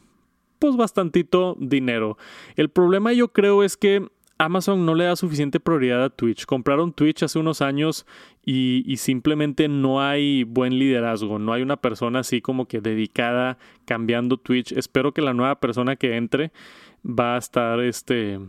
pues 0.60 0.76
bastantito 0.76 1.56
dinero. 1.58 2.16
El 2.54 2.68
problema 2.68 3.12
yo 3.12 3.32
creo 3.32 3.64
es 3.64 3.76
que 3.76 4.06
Amazon 4.40 4.86
no 4.86 4.94
le 4.94 5.04
da 5.04 5.16
suficiente 5.16 5.60
prioridad 5.60 6.02
a 6.02 6.08
Twitch. 6.08 6.46
Compraron 6.46 6.94
Twitch 6.94 7.22
hace 7.22 7.38
unos 7.38 7.60
años 7.60 8.06
y, 8.42 8.96
simplemente 8.96 9.68
no 9.68 10.00
hay 10.00 10.44
buen 10.44 10.78
liderazgo. 10.78 11.38
No 11.38 11.52
hay 11.52 11.60
una 11.60 11.76
persona 11.76 12.20
así 12.20 12.40
como 12.40 12.64
que 12.64 12.80
dedicada 12.80 13.58
cambiando 13.84 14.38
Twitch. 14.38 14.72
Espero 14.72 15.12
que 15.12 15.20
la 15.20 15.34
nueva 15.34 15.60
persona 15.60 15.96
que 15.96 16.16
entre 16.16 16.52
va 17.04 17.34
a 17.34 17.38
estar 17.38 17.80
este 17.80 18.40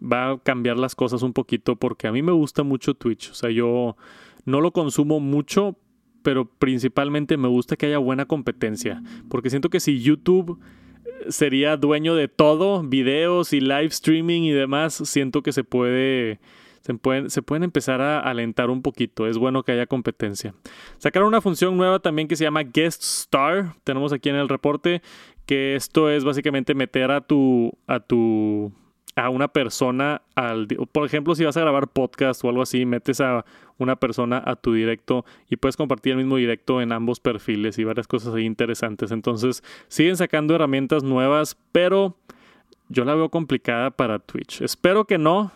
va 0.00 0.30
a 0.30 0.38
cambiar 0.38 0.78
las 0.78 0.94
cosas 0.94 1.22
un 1.22 1.32
poquito 1.32 1.74
porque 1.74 2.06
a 2.06 2.12
mí 2.12 2.22
me 2.22 2.30
gusta 2.30 2.62
mucho 2.62 2.94
Twitch. 2.94 3.32
O 3.32 3.34
sea, 3.34 3.50
yo 3.50 3.96
no 4.44 4.60
lo 4.60 4.70
consumo 4.70 5.18
mucho, 5.18 5.76
pero 6.22 6.44
principalmente 6.44 7.36
me 7.36 7.48
gusta 7.48 7.74
que 7.74 7.86
haya 7.86 7.98
buena 7.98 8.26
competencia. 8.26 9.02
Porque 9.28 9.50
siento 9.50 9.70
que 9.70 9.80
si 9.80 10.00
YouTube 10.00 10.60
sería 11.28 11.76
dueño 11.76 12.14
de 12.14 12.28
todo, 12.28 12.82
videos 12.82 13.52
y 13.52 13.60
live 13.60 13.86
streaming 13.86 14.42
y 14.42 14.52
demás, 14.52 14.94
siento 14.94 15.42
que 15.42 15.52
se 15.52 15.64
puede, 15.64 16.38
se 16.82 16.94
pueden, 16.94 17.30
se 17.30 17.42
pueden 17.42 17.62
empezar 17.64 18.00
a 18.00 18.20
alentar 18.20 18.70
un 18.70 18.82
poquito. 18.82 19.26
Es 19.26 19.38
bueno 19.38 19.62
que 19.62 19.72
haya 19.72 19.86
competencia. 19.86 20.54
Sacaron 20.98 21.28
una 21.28 21.40
función 21.40 21.76
nueva 21.76 21.98
también 21.98 22.28
que 22.28 22.36
se 22.36 22.44
llama 22.44 22.62
Guest 22.62 23.02
Star. 23.02 23.74
Tenemos 23.84 24.12
aquí 24.12 24.28
en 24.28 24.36
el 24.36 24.48
reporte 24.48 25.02
que 25.46 25.76
esto 25.76 26.10
es 26.10 26.24
básicamente 26.24 26.74
meter 26.74 27.10
a 27.10 27.20
tu, 27.20 27.72
a 27.86 28.00
tu 28.00 28.72
a 29.16 29.30
una 29.30 29.48
persona 29.48 30.22
al 30.34 30.68
por 30.92 31.06
ejemplo 31.06 31.34
si 31.34 31.44
vas 31.44 31.56
a 31.56 31.62
grabar 31.62 31.88
podcast 31.88 32.44
o 32.44 32.50
algo 32.50 32.62
así 32.62 32.84
metes 32.84 33.20
a 33.20 33.44
una 33.78 33.96
persona 33.96 34.42
a 34.44 34.56
tu 34.56 34.74
directo 34.74 35.24
y 35.48 35.56
puedes 35.56 35.76
compartir 35.76 36.12
el 36.12 36.18
mismo 36.18 36.36
directo 36.36 36.80
en 36.82 36.92
ambos 36.92 37.18
perfiles 37.18 37.78
y 37.78 37.84
varias 37.84 38.06
cosas 38.06 38.38
interesantes. 38.38 39.10
Entonces 39.10 39.64
siguen 39.88 40.16
sacando 40.16 40.54
herramientas 40.54 41.02
nuevas 41.02 41.56
pero 41.72 42.16
yo 42.88 43.04
la 43.04 43.14
veo 43.14 43.30
complicada 43.30 43.90
para 43.90 44.18
Twitch. 44.18 44.60
Espero 44.60 45.06
que 45.06 45.18
no 45.18 45.50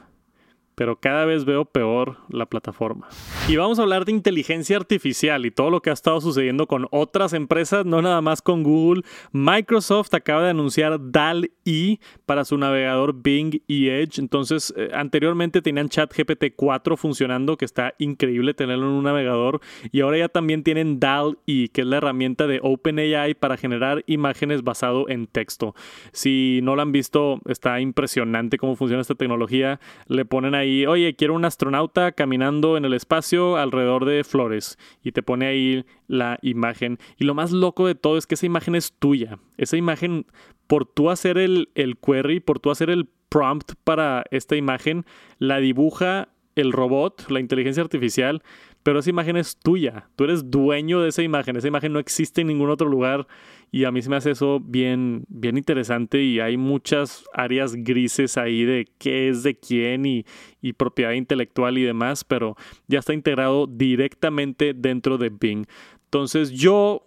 pero 0.81 0.99
cada 0.99 1.27
vez 1.27 1.45
veo 1.45 1.66
peor 1.66 2.16
la 2.31 2.47
plataforma. 2.47 3.07
Y 3.51 3.57
vamos 3.57 3.79
a 3.79 3.83
hablar 3.83 4.07
de 4.07 4.12
inteligencia 4.12 4.79
artificial 4.79 5.45
y 5.45 5.51
todo 5.51 5.69
lo 5.69 5.83
que 5.83 5.90
ha 5.90 5.93
estado 5.93 6.23
sucediendo 6.23 6.66
con 6.66 6.87
otras 6.90 7.35
empresas, 7.35 7.85
no 7.85 8.01
nada 8.01 8.23
más 8.23 8.40
con 8.40 8.62
Google. 8.62 9.03
Microsoft 9.31 10.14
acaba 10.14 10.45
de 10.45 10.49
anunciar 10.53 10.99
DAL-E 10.99 11.99
para 12.25 12.47
su 12.47 12.57
navegador 12.57 13.21
Bing 13.23 13.61
y 13.66 13.88
Edge. 13.88 14.21
Entonces, 14.21 14.73
eh, 14.75 14.88
anteriormente 14.95 15.61
tenían 15.61 15.90
ChatGPT 15.90 16.55
4 16.57 16.97
funcionando, 16.97 17.59
que 17.59 17.66
está 17.66 17.93
increíble 17.99 18.55
tenerlo 18.55 18.87
en 18.87 18.93
un 18.93 19.05
navegador. 19.05 19.61
Y 19.93 20.01
ahora 20.01 20.16
ya 20.16 20.29
también 20.31 20.62
tienen 20.62 20.99
DAL-E, 20.99 21.69
que 21.75 21.83
es 21.83 21.87
la 21.87 21.99
herramienta 21.99 22.47
de 22.47 22.59
OpenAI 22.62 23.35
para 23.35 23.59
generar 23.59 24.03
imágenes 24.07 24.62
basado 24.62 25.11
en 25.11 25.27
texto. 25.27 25.75
Si 26.12 26.61
no 26.62 26.75
lo 26.75 26.81
han 26.81 26.93
visto, 26.93 27.38
está 27.45 27.83
impresionante 27.83 28.57
cómo 28.57 28.77
funciona 28.77 29.03
esta 29.03 29.14
tecnología. 29.14 29.79
Le 30.07 30.25
ponen 30.25 30.55
ahí 30.55 30.69
oye, 30.87 31.14
quiero 31.16 31.35
un 31.35 31.44
astronauta 31.44 32.12
caminando 32.12 32.76
en 32.76 32.85
el 32.85 32.94
espacio 32.94 33.56
alrededor 33.56 34.04
de 34.04 34.24
flores. 34.24 34.78
Y 35.02 35.12
te 35.12 35.22
pone 35.22 35.46
ahí 35.46 35.85
la 36.06 36.38
imagen. 36.42 36.98
Y 37.18 37.24
lo 37.24 37.35
más 37.35 37.52
loco 37.52 37.87
de 37.87 37.94
todo 37.94 38.16
es 38.18 38.26
que 38.26 38.35
esa 38.35 38.46
imagen 38.46 38.74
es 38.74 38.92
tuya. 38.92 39.38
Esa 39.56 39.76
imagen, 39.76 40.26
por 40.66 40.87
tú 40.87 41.11
hacer 41.11 41.38
el, 41.38 41.70
el 41.74 41.96
query, 41.98 42.40
por 42.40 42.59
tú 42.59 42.70
hacer 42.70 42.90
el 42.90 43.09
prompt 43.28 43.72
para 43.85 44.24
esta 44.30 44.56
imagen, 44.56 45.04
la 45.38 45.59
dibuja 45.59 46.28
el 46.56 46.72
robot, 46.72 47.30
la 47.30 47.40
inteligencia 47.40 47.83
artificial, 47.83 48.42
pero 48.83 49.00
esa 49.00 49.11
imagen 49.11 49.37
es 49.37 49.56
tuya. 49.56 50.09
Tú 50.16 50.24
eres 50.24 50.50
dueño 50.50 51.00
de 51.00 51.11
esa 51.11 51.22
imagen. 51.22 51.56
Esa 51.56 51.68
imagen 51.68 51.92
no 51.92 51.98
existe 51.98 52.40
en 52.40 52.48
ningún 52.48 52.70
otro 52.70 52.88
lugar 52.88 53.26
y 53.70 53.85
a 53.85 53.92
mí 53.92 54.02
se 54.02 54.11
me 54.11 54.16
hace 54.16 54.33
eso 54.33 54.61
bien, 54.61 55.24
bien 55.28 55.56
interesante 55.56 56.22
y 56.22 56.40
hay 56.40 56.56
muchas 56.56 57.24
áreas 57.33 57.74
grises 57.74 58.37
ahí 58.37 58.64
de 58.64 58.87
qué 58.98 59.28
es 59.28 59.42
de 59.42 59.56
quién 59.56 60.06
y, 60.06 60.26
y 60.61 60.72
propiedad 60.72 61.12
intelectual 61.12 61.78
y 61.78 61.83
demás, 61.83 62.24
pero 62.24 62.56
ya 62.88 62.98
está 62.98 63.14
integrado 63.14 63.66
directamente 63.66 64.74
dentro 64.74 65.18
de 65.18 65.30
Bing. 65.30 65.66
Entonces 66.04 66.50
yo 66.50 67.04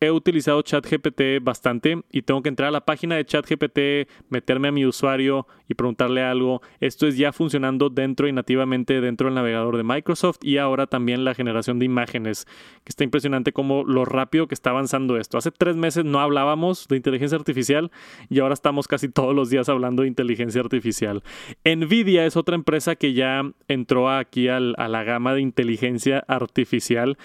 he 0.00 0.10
utilizado 0.10 0.62
ChatGPT 0.62 1.42
bastante 1.42 2.02
y 2.10 2.22
tengo 2.22 2.42
que 2.42 2.48
entrar 2.48 2.68
a 2.68 2.72
la 2.72 2.84
página 2.84 3.16
de 3.16 3.24
ChatGPT, 3.24 4.08
meterme 4.28 4.68
a 4.68 4.72
mi 4.72 4.84
usuario 4.84 5.46
y 5.68 5.74
preguntarle 5.74 6.22
algo. 6.22 6.60
Esto 6.80 7.06
es 7.06 7.16
ya 7.16 7.32
funcionando 7.32 7.88
dentro 7.88 8.28
y 8.28 8.32
nativamente 8.32 9.00
dentro 9.00 9.26
del 9.26 9.34
navegador 9.34 9.76
de 9.76 9.84
Microsoft 9.84 10.38
y 10.42 10.58
ahora 10.58 10.86
también 10.86 11.24
la 11.24 11.34
generación 11.34 11.78
de 11.78 11.86
imágenes, 11.86 12.46
que 12.84 12.90
está 12.90 13.04
impresionante 13.04 13.52
como 13.52 13.84
lo 13.84 14.04
rápido 14.04 14.46
que 14.46 14.54
está 14.54 14.70
avanzando 14.70 15.16
esto. 15.16 15.38
Hace 15.38 15.50
tres 15.50 15.76
meses 15.76 16.04
no 16.04 16.20
hablábamos 16.20 16.88
de 16.88 16.96
inteligencia 16.96 17.38
artificial 17.38 17.90
y 18.28 18.40
ahora 18.40 18.54
estamos 18.54 18.88
casi 18.88 19.08
todos 19.08 19.34
los 19.34 19.50
días 19.50 19.68
hablando 19.68 20.02
de 20.02 20.08
inteligencia 20.08 20.60
artificial. 20.60 21.22
Nvidia 21.64 22.26
es 22.26 22.36
otra 22.36 22.54
empresa 22.54 22.96
que 22.96 23.12
ya 23.14 23.42
entró 23.68 24.10
aquí 24.10 24.48
a 24.48 24.60
la 24.60 25.04
gama 25.04 25.34
de 25.34 25.40
inteligencia 25.40 26.24
artificial 26.28 27.18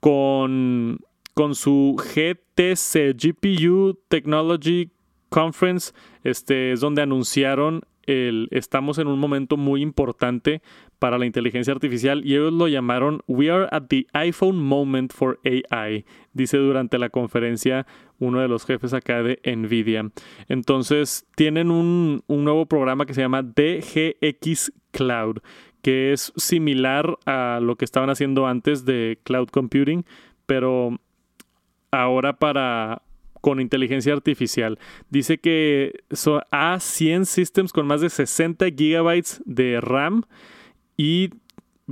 con 0.00 1.00
con 1.36 1.54
su 1.54 1.96
GTC, 1.98 3.14
GPU 3.14 3.98
Technology 4.08 4.90
Conference, 5.28 5.92
este 6.24 6.72
es 6.72 6.80
donde 6.80 7.02
anunciaron 7.02 7.82
el 8.04 8.48
estamos 8.52 8.96
en 8.96 9.06
un 9.06 9.18
momento 9.18 9.58
muy 9.58 9.82
importante 9.82 10.62
para 10.98 11.18
la 11.18 11.26
inteligencia 11.26 11.74
artificial 11.74 12.24
y 12.24 12.36
ellos 12.36 12.54
lo 12.54 12.68
llamaron 12.68 13.20
We 13.26 13.50
are 13.50 13.68
at 13.70 13.82
the 13.90 14.06
iPhone 14.14 14.56
moment 14.56 15.12
for 15.12 15.38
AI, 15.44 16.06
dice 16.32 16.56
durante 16.56 16.98
la 16.98 17.10
conferencia 17.10 17.86
uno 18.18 18.40
de 18.40 18.48
los 18.48 18.64
jefes 18.64 18.94
acá 18.94 19.22
de 19.22 19.38
Nvidia. 19.44 20.10
Entonces 20.48 21.26
tienen 21.36 21.70
un, 21.70 22.22
un 22.28 22.44
nuevo 22.44 22.64
programa 22.64 23.04
que 23.04 23.12
se 23.12 23.20
llama 23.20 23.42
DGX 23.42 24.72
Cloud, 24.90 25.40
que 25.82 26.14
es 26.14 26.32
similar 26.36 27.18
a 27.26 27.60
lo 27.60 27.76
que 27.76 27.84
estaban 27.84 28.08
haciendo 28.08 28.46
antes 28.46 28.86
de 28.86 29.18
cloud 29.22 29.48
computing, 29.48 30.06
pero 30.46 30.98
ahora 32.02 32.38
para 32.38 33.02
con 33.40 33.60
inteligencia 33.60 34.12
artificial. 34.12 34.78
Dice 35.08 35.38
que 35.38 36.00
son 36.10 36.40
a 36.50 36.80
100 36.80 37.26
systems 37.26 37.72
con 37.72 37.86
más 37.86 38.00
de 38.00 38.10
60 38.10 38.66
gigabytes 38.76 39.40
de 39.44 39.80
RAM 39.80 40.24
y 40.96 41.30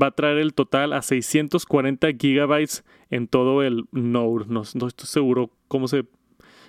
va 0.00 0.08
a 0.08 0.10
traer 0.10 0.38
el 0.38 0.54
total 0.54 0.92
a 0.92 1.02
640 1.02 2.08
gigabytes 2.18 2.84
en 3.10 3.28
todo 3.28 3.62
el 3.62 3.84
Node. 3.92 4.46
No, 4.48 4.62
estoy 4.62 4.90
seguro 4.96 5.50
cómo 5.68 5.86
se 5.86 6.04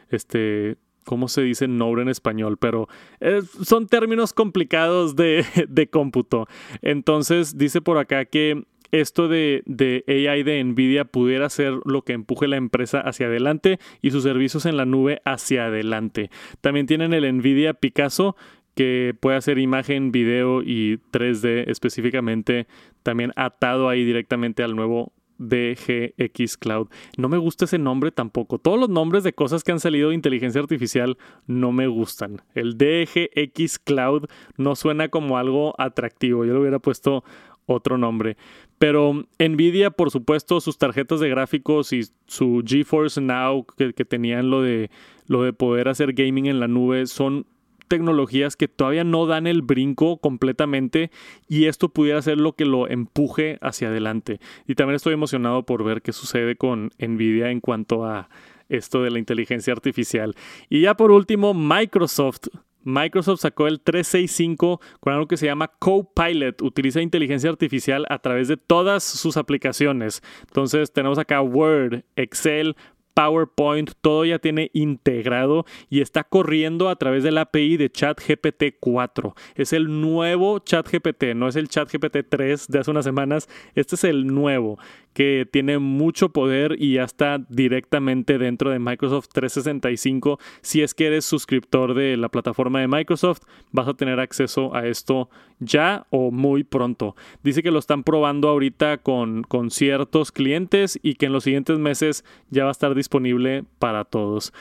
este 0.09 0.77
cómo 1.03 1.27
se 1.27 1.41
dice 1.41 1.67
Node 1.67 2.03
en 2.03 2.09
español, 2.09 2.57
pero 2.57 2.87
eh, 3.19 3.41
son 3.63 3.87
términos 3.87 4.33
complicados 4.33 5.15
de, 5.15 5.45
de 5.67 5.87
cómputo. 5.87 6.47
Entonces 6.81 7.57
dice 7.57 7.81
por 7.81 7.97
acá 7.97 8.25
que 8.25 8.65
esto 9.01 9.27
de, 9.27 9.63
AI 10.07 10.43
de 10.43 10.63
Nvidia 10.63 11.05
pudiera 11.05 11.49
ser 11.49 11.73
lo 11.85 12.03
que 12.03 12.13
empuje 12.13 12.47
la 12.47 12.57
empresa 12.57 12.99
hacia 12.99 13.27
adelante 13.27 13.79
y 14.01 14.11
sus 14.11 14.23
servicios 14.23 14.65
en 14.65 14.77
la 14.77 14.85
nube 14.85 15.21
hacia 15.25 15.67
adelante. 15.67 16.29
También 16.61 16.85
tienen 16.85 17.13
el 17.13 17.31
Nvidia 17.37 17.73
Picasso 17.73 18.35
que 18.75 19.15
puede 19.19 19.37
hacer 19.37 19.57
imagen, 19.57 20.11
video 20.11 20.61
y 20.61 20.99
3D 21.11 21.65
específicamente, 21.67 22.67
también 23.03 23.31
atado 23.35 23.87
ahí 23.87 24.03
directamente 24.03 24.63
al 24.63 24.75
nuevo 24.75 25.13
DGX 25.37 26.57
Cloud. 26.57 26.87
No 27.17 27.29
me 27.29 27.37
gusta 27.37 27.65
ese 27.65 27.77
nombre 27.77 28.11
tampoco. 28.11 28.59
Todos 28.59 28.79
los 28.79 28.89
nombres 28.89 29.23
de 29.23 29.33
cosas 29.33 29.63
que 29.63 29.71
han 29.71 29.79
salido 29.79 30.09
de 30.09 30.15
inteligencia 30.15 30.61
artificial 30.61 31.17
no 31.47 31.71
me 31.71 31.87
gustan. 31.87 32.41
El 32.53 32.77
DGX 32.77 33.79
Cloud 33.79 34.27
no 34.57 34.75
suena 34.75 35.09
como 35.09 35.37
algo 35.37 35.73
atractivo. 35.77 36.45
Yo 36.45 36.53
le 36.53 36.59
hubiera 36.59 36.79
puesto 36.79 37.23
otro 37.65 37.97
nombre. 37.97 38.37
Pero 38.77 39.25
Nvidia, 39.39 39.91
por 39.91 40.11
supuesto, 40.11 40.59
sus 40.61 40.77
tarjetas 40.77 41.19
de 41.19 41.29
gráficos 41.29 41.93
y 41.93 42.03
su 42.27 42.63
GeForce 42.65 43.21
Now 43.21 43.65
que, 43.77 43.93
tenían 44.05 44.49
lo 44.49 44.61
de, 44.61 44.89
lo 45.27 45.43
de 45.43 45.53
poder 45.53 45.87
hacer 45.87 46.13
gaming 46.13 46.47
en 46.47 46.59
la 46.59 46.67
nube 46.67 47.07
son 47.07 47.45
tecnologías 47.87 48.55
que 48.55 48.67
todavía 48.67 49.03
no 49.03 49.27
dan 49.27 49.47
el 49.47 49.61
brinco 49.61 50.17
completamente 50.17 51.11
y 51.47 51.65
esto 51.65 51.89
pudiera 51.89 52.21
ser 52.21 52.39
lo 52.39 52.53
que 52.53 52.65
lo 52.65 52.87
empuje 52.87 53.57
hacia 53.61 53.89
adelante. 53.89 54.39
Y 54.67 54.75
también 54.75 54.95
estoy 54.95 55.13
emocionado 55.13 55.63
por 55.63 55.83
ver 55.83 56.01
qué 56.01 56.11
sucede 56.11 56.55
con 56.55 56.91
Nvidia 56.99 57.51
en 57.51 57.61
cuanto 57.61 58.05
a 58.05 58.29
esto 58.69 59.03
de 59.03 59.11
la 59.11 59.19
inteligencia 59.19 59.73
artificial. 59.73 60.35
Y 60.69 60.81
ya 60.81 60.95
por 60.95 61.11
último, 61.11 61.53
Microsoft 61.53 62.47
Microsoft 62.85 63.41
sacó 63.41 63.67
el 63.67 63.81
365 63.81 64.79
con 65.01 65.13
algo 65.13 65.27
que 65.27 65.37
se 65.37 65.47
llama 65.47 65.71
Copilot. 65.79 66.61
Utiliza 66.61 67.01
inteligencia 67.01 67.49
artificial 67.49 68.05
a 68.09 68.19
través 68.19 68.47
de 68.47 68.57
todas 68.57 69.03
sus 69.03 69.35
aplicaciones. 69.35 70.21
Entonces 70.41 70.93
tenemos 70.93 71.17
acá 71.17 71.41
Word, 71.41 72.03
Excel, 72.15 72.75
PowerPoint, 73.15 73.91
todo 74.01 74.25
ya 74.25 74.39
tiene 74.39 74.69
integrado 74.73 75.65
y 75.89 76.01
está 76.01 76.23
corriendo 76.23 76.89
a 76.89 76.97
través 76.97 77.23
del 77.23 77.37
API 77.37 77.77
de 77.77 77.89
ChatGPT 77.89 78.75
4. 78.79 79.33
Es 79.55 79.73
el 79.73 80.01
nuevo 80.01 80.59
ChatGPT, 80.59 81.33
no 81.33 81.47
es 81.47 81.55
el 81.55 81.69
ChatGPT 81.69 82.17
3 82.29 82.67
de 82.67 82.79
hace 82.79 82.91
unas 82.91 83.05
semanas, 83.05 83.49
este 83.73 83.95
es 83.95 84.03
el 84.03 84.27
nuevo 84.27 84.77
que 85.15 85.47
tiene 85.49 85.79
mucho 85.79 86.29
poder 86.29 86.75
y 86.77 86.95
ya 86.95 87.05
está 87.05 87.39
directamente 87.47 88.37
dentro 88.37 88.69
de 88.69 88.79
Microsoft 88.79 89.29
365. 89.31 90.39
Si 90.61 90.81
es 90.81 90.93
que 90.93 91.07
eres 91.07 91.23
suscriptor 91.23 91.93
de 91.93 92.17
la 92.17 92.27
plataforma 92.27 92.81
de 92.81 92.89
Microsoft, 92.89 93.43
vas 93.71 93.87
a 93.87 93.93
tener 93.93 94.19
acceso 94.19 94.75
a 94.75 94.85
esto 94.85 95.29
ya 95.59 96.05
o 96.09 96.31
muy 96.31 96.65
pronto. 96.65 97.15
Dice 97.43 97.63
que 97.63 97.71
lo 97.71 97.79
están 97.79 98.03
probando 98.03 98.49
ahorita 98.49 98.97
con, 98.97 99.43
con 99.43 99.71
ciertos 99.71 100.33
clientes 100.33 100.99
y 101.01 101.15
que 101.15 101.27
en 101.27 101.31
los 101.31 101.45
siguientes 101.45 101.79
meses 101.79 102.25
ya 102.49 102.63
va 102.63 102.69
a 102.69 102.73
estar 102.73 102.93
disponible 102.93 103.63
para 103.79 104.03
todos 104.03 104.51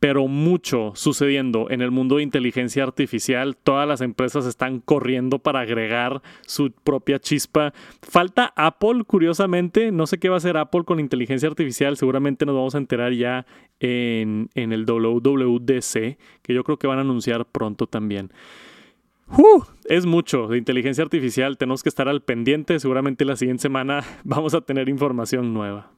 pero 0.00 0.28
mucho 0.28 0.92
sucediendo 0.94 1.70
en 1.70 1.82
el 1.82 1.90
mundo 1.90 2.16
de 2.16 2.22
inteligencia 2.22 2.84
artificial. 2.84 3.56
Todas 3.56 3.88
las 3.88 4.00
empresas 4.00 4.46
están 4.46 4.80
corriendo 4.80 5.40
para 5.40 5.60
agregar 5.60 6.22
su 6.46 6.70
propia 6.70 7.18
chispa. 7.18 7.72
Falta 8.02 8.52
Apple, 8.56 9.04
curiosamente. 9.04 9.90
No 9.90 10.06
sé 10.06 10.18
qué 10.18 10.28
va 10.28 10.36
a 10.36 10.38
hacer 10.38 10.56
Apple 10.56 10.84
con 10.84 11.00
inteligencia 11.00 11.48
artificial. 11.48 11.96
Seguramente 11.96 12.46
nos 12.46 12.54
vamos 12.54 12.74
a 12.74 12.78
enterar 12.78 13.12
ya 13.12 13.44
en, 13.80 14.50
el 14.54 14.84
WWDC, 14.84 16.18
que 16.42 16.54
yo 16.54 16.64
creo 16.64 16.78
que 16.78 16.86
van 16.86 16.98
a 16.98 17.02
anunciar 17.02 17.46
pronto 17.46 17.86
también. 17.86 18.32
es 19.86 20.06
mucho 20.06 20.46
de 20.46 20.58
inteligencia 20.58 21.04
artificial, 21.04 21.58
tenemos 21.58 21.82
que 21.82 21.88
estar 21.88 22.08
al 22.08 22.22
pendiente, 22.22 22.78
seguramente 22.80 23.24
la 23.24 23.36
siguiente 23.36 23.62
semana 23.62 24.02
vamos 24.24 24.54
a 24.54 24.60
tener 24.60 24.88
información 24.88 25.52
nueva. 25.52 25.92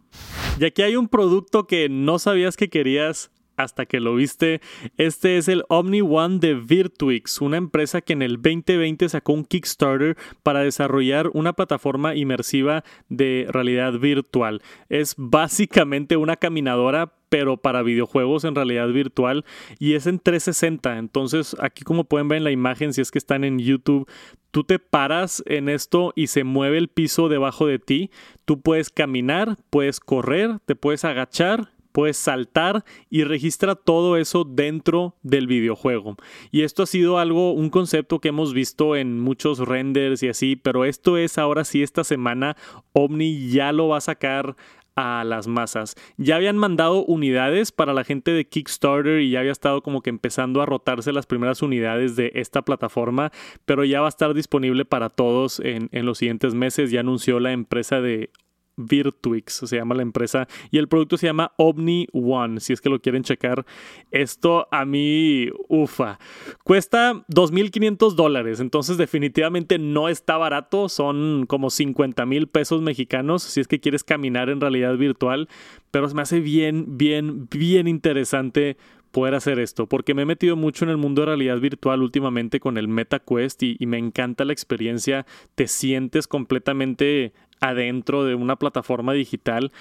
Y 0.58 0.64
aquí 0.64 0.82
hay 0.82 0.96
un 0.96 1.08
producto 1.08 1.66
que 1.66 1.88
no 1.88 2.18
sabías 2.18 2.56
que 2.56 2.68
querías 2.68 3.30
hasta 3.56 3.86
que 3.86 4.00
lo 4.00 4.14
viste. 4.14 4.60
Este 4.96 5.36
es 5.36 5.48
el 5.48 5.64
Omni 5.68 6.00
One 6.00 6.38
de 6.38 6.54
Virtuix, 6.54 7.40
una 7.40 7.56
empresa 7.56 8.00
que 8.00 8.12
en 8.12 8.22
el 8.22 8.36
2020 8.36 9.08
sacó 9.08 9.32
un 9.32 9.44
Kickstarter 9.44 10.16
para 10.42 10.60
desarrollar 10.60 11.30
una 11.34 11.52
plataforma 11.52 12.14
inmersiva 12.14 12.84
de 13.08 13.46
realidad 13.50 13.94
virtual. 13.98 14.62
Es 14.88 15.14
básicamente 15.16 16.16
una 16.16 16.36
caminadora 16.36 17.12
pero 17.30 17.56
para 17.56 17.82
videojuegos 17.82 18.44
en 18.44 18.56
realidad 18.56 18.88
virtual 18.88 19.44
y 19.78 19.94
es 19.94 20.06
en 20.06 20.18
360. 20.18 20.98
Entonces, 20.98 21.56
aquí 21.60 21.84
como 21.84 22.04
pueden 22.04 22.28
ver 22.28 22.38
en 22.38 22.44
la 22.44 22.50
imagen, 22.50 22.92
si 22.92 23.00
es 23.00 23.10
que 23.10 23.18
están 23.18 23.44
en 23.44 23.60
YouTube, 23.60 24.10
tú 24.50 24.64
te 24.64 24.78
paras 24.78 25.42
en 25.46 25.68
esto 25.68 26.12
y 26.16 26.26
se 26.26 26.44
mueve 26.44 26.76
el 26.76 26.88
piso 26.88 27.28
debajo 27.28 27.66
de 27.66 27.78
ti. 27.78 28.10
Tú 28.44 28.60
puedes 28.60 28.90
caminar, 28.90 29.56
puedes 29.70 30.00
correr, 30.00 30.58
te 30.66 30.74
puedes 30.74 31.04
agachar 31.04 31.70
puedes 31.92 32.16
saltar 32.16 32.84
y 33.08 33.24
registra 33.24 33.74
todo 33.74 34.16
eso 34.16 34.44
dentro 34.44 35.16
del 35.22 35.46
videojuego. 35.46 36.16
Y 36.50 36.62
esto 36.62 36.82
ha 36.82 36.86
sido 36.86 37.18
algo, 37.18 37.52
un 37.52 37.70
concepto 37.70 38.20
que 38.20 38.28
hemos 38.28 38.54
visto 38.54 38.96
en 38.96 39.20
muchos 39.20 39.58
renders 39.60 40.22
y 40.22 40.28
así, 40.28 40.56
pero 40.56 40.84
esto 40.84 41.16
es 41.16 41.38
ahora 41.38 41.64
sí 41.64 41.82
esta 41.82 42.04
semana 42.04 42.56
Omni 42.92 43.50
ya 43.50 43.72
lo 43.72 43.88
va 43.88 43.98
a 43.98 44.02
sacar 44.02 44.56
a 44.96 45.24
las 45.24 45.46
masas. 45.46 45.94
Ya 46.16 46.36
habían 46.36 46.58
mandado 46.58 47.04
unidades 47.04 47.72
para 47.72 47.94
la 47.94 48.04
gente 48.04 48.32
de 48.32 48.46
Kickstarter 48.46 49.20
y 49.20 49.30
ya 49.30 49.40
había 49.40 49.52
estado 49.52 49.82
como 49.82 50.02
que 50.02 50.10
empezando 50.10 50.60
a 50.60 50.66
rotarse 50.66 51.12
las 51.12 51.26
primeras 51.26 51.62
unidades 51.62 52.16
de 52.16 52.32
esta 52.34 52.62
plataforma, 52.62 53.30
pero 53.64 53.84
ya 53.84 54.00
va 54.00 54.06
a 54.06 54.10
estar 54.10 54.34
disponible 54.34 54.84
para 54.84 55.08
todos 55.08 55.60
en, 55.60 55.88
en 55.92 56.06
los 56.06 56.18
siguientes 56.18 56.54
meses. 56.54 56.90
Ya 56.90 57.00
anunció 57.00 57.40
la 57.40 57.52
empresa 57.52 58.00
de 58.00 58.30
Virtuix, 58.76 59.52
se 59.52 59.76
llama 59.76 59.94
la 59.94 60.02
empresa, 60.02 60.48
y 60.70 60.78
el 60.78 60.88
producto 60.88 61.16
se 61.16 61.26
llama 61.26 61.52
Omni 61.56 62.06
One, 62.12 62.60
si 62.60 62.72
es 62.72 62.80
que 62.80 62.88
lo 62.88 63.00
quieren 63.00 63.22
checar. 63.22 63.66
Esto 64.10 64.68
a 64.70 64.84
mí, 64.84 65.48
ufa, 65.68 66.18
cuesta 66.64 67.24
2.500 67.28 68.14
dólares, 68.14 68.60
entonces 68.60 68.96
definitivamente 68.96 69.78
no 69.78 70.08
está 70.08 70.36
barato, 70.36 70.88
son 70.88 71.46
como 71.46 71.70
50 71.70 72.26
mil 72.26 72.48
pesos 72.48 72.82
mexicanos 72.82 73.42
si 73.42 73.60
es 73.60 73.68
que 73.68 73.80
quieres 73.80 74.04
caminar 74.04 74.48
en 74.48 74.60
realidad 74.60 74.96
virtual, 74.96 75.48
pero 75.90 76.08
me 76.14 76.22
hace 76.22 76.40
bien, 76.40 76.96
bien, 76.98 77.48
bien 77.50 77.86
interesante 77.88 78.76
poder 79.10 79.34
hacer 79.34 79.58
esto, 79.58 79.86
porque 79.86 80.14
me 80.14 80.22
he 80.22 80.26
metido 80.26 80.56
mucho 80.56 80.84
en 80.84 80.90
el 80.90 80.96
mundo 80.96 81.22
de 81.22 81.26
realidad 81.26 81.58
virtual 81.58 82.02
últimamente 82.02 82.60
con 82.60 82.78
el 82.78 82.88
MetaQuest 82.88 83.62
y 83.62 83.86
me 83.86 83.98
encanta 83.98 84.44
la 84.44 84.52
experiencia, 84.52 85.26
te 85.54 85.66
sientes 85.66 86.28
completamente 86.28 87.32
adentro 87.60 88.24
de 88.24 88.34
una 88.34 88.56
plataforma 88.56 89.12
digital, 89.12 89.72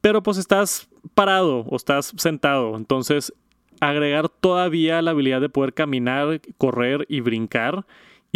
pero 0.00 0.22
pues 0.22 0.38
estás 0.38 0.88
parado 1.14 1.60
o 1.60 1.76
estás 1.76 2.12
sentado, 2.16 2.76
entonces 2.76 3.32
agregar 3.80 4.28
todavía 4.28 5.02
la 5.02 5.10
habilidad 5.10 5.40
de 5.40 5.48
poder 5.48 5.74
caminar, 5.74 6.40
correr 6.58 7.06
y 7.08 7.20
brincar 7.20 7.86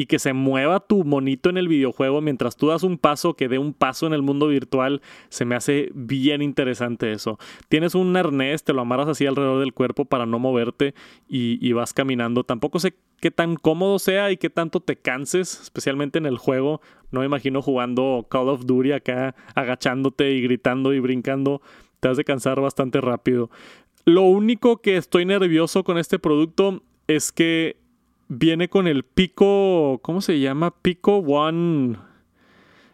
y 0.00 0.06
que 0.06 0.18
se 0.18 0.32
mueva 0.32 0.80
tu 0.80 1.04
monito 1.04 1.50
en 1.50 1.58
el 1.58 1.68
videojuego 1.68 2.22
mientras 2.22 2.56
tú 2.56 2.68
das 2.68 2.84
un 2.84 2.96
paso, 2.96 3.34
que 3.34 3.48
dé 3.48 3.58
un 3.58 3.74
paso 3.74 4.06
en 4.06 4.14
el 4.14 4.22
mundo 4.22 4.46
virtual, 4.46 5.02
se 5.28 5.44
me 5.44 5.54
hace 5.54 5.90
bien 5.92 6.40
interesante 6.40 7.12
eso. 7.12 7.38
Tienes 7.68 7.94
un 7.94 8.16
arnés, 8.16 8.64
te 8.64 8.72
lo 8.72 8.80
amarras 8.80 9.08
así 9.08 9.26
alrededor 9.26 9.60
del 9.60 9.74
cuerpo 9.74 10.06
para 10.06 10.24
no 10.24 10.38
moverte 10.38 10.94
y, 11.28 11.70
vas 11.74 11.92
caminando. 11.92 12.44
Tampoco 12.44 12.78
sé 12.78 12.94
qué 13.20 13.30
tan 13.30 13.56
cómodo 13.56 13.98
sea 13.98 14.30
y 14.30 14.38
qué 14.38 14.48
tanto 14.48 14.80
te 14.80 14.96
canses, 14.96 15.60
especialmente 15.60 16.16
en 16.16 16.24
el 16.24 16.38
juego. 16.38 16.80
No 17.10 17.20
me 17.20 17.26
imagino 17.26 17.60
jugando 17.60 18.26
Call 18.30 18.48
of 18.48 18.64
Duty 18.64 18.92
acá, 18.92 19.34
agachándote 19.54 20.30
y 20.30 20.40
gritando 20.40 20.94
y 20.94 21.00
brincando. 21.00 21.60
Te 22.00 22.08
has 22.08 22.16
de 22.16 22.24
cansar 22.24 22.58
bastante 22.58 23.02
rápido. 23.02 23.50
Lo 24.06 24.22
único 24.22 24.80
que 24.80 24.96
estoy 24.96 25.26
nervioso 25.26 25.84
con 25.84 25.98
este 25.98 26.18
producto 26.18 26.82
es 27.06 27.32
que 27.32 27.76
viene 28.30 28.68
con 28.68 28.86
el 28.86 29.02
Pico, 29.02 29.98
¿cómo 30.02 30.20
se 30.20 30.38
llama? 30.38 30.70
Pico 30.80 31.16
One. 31.18 31.98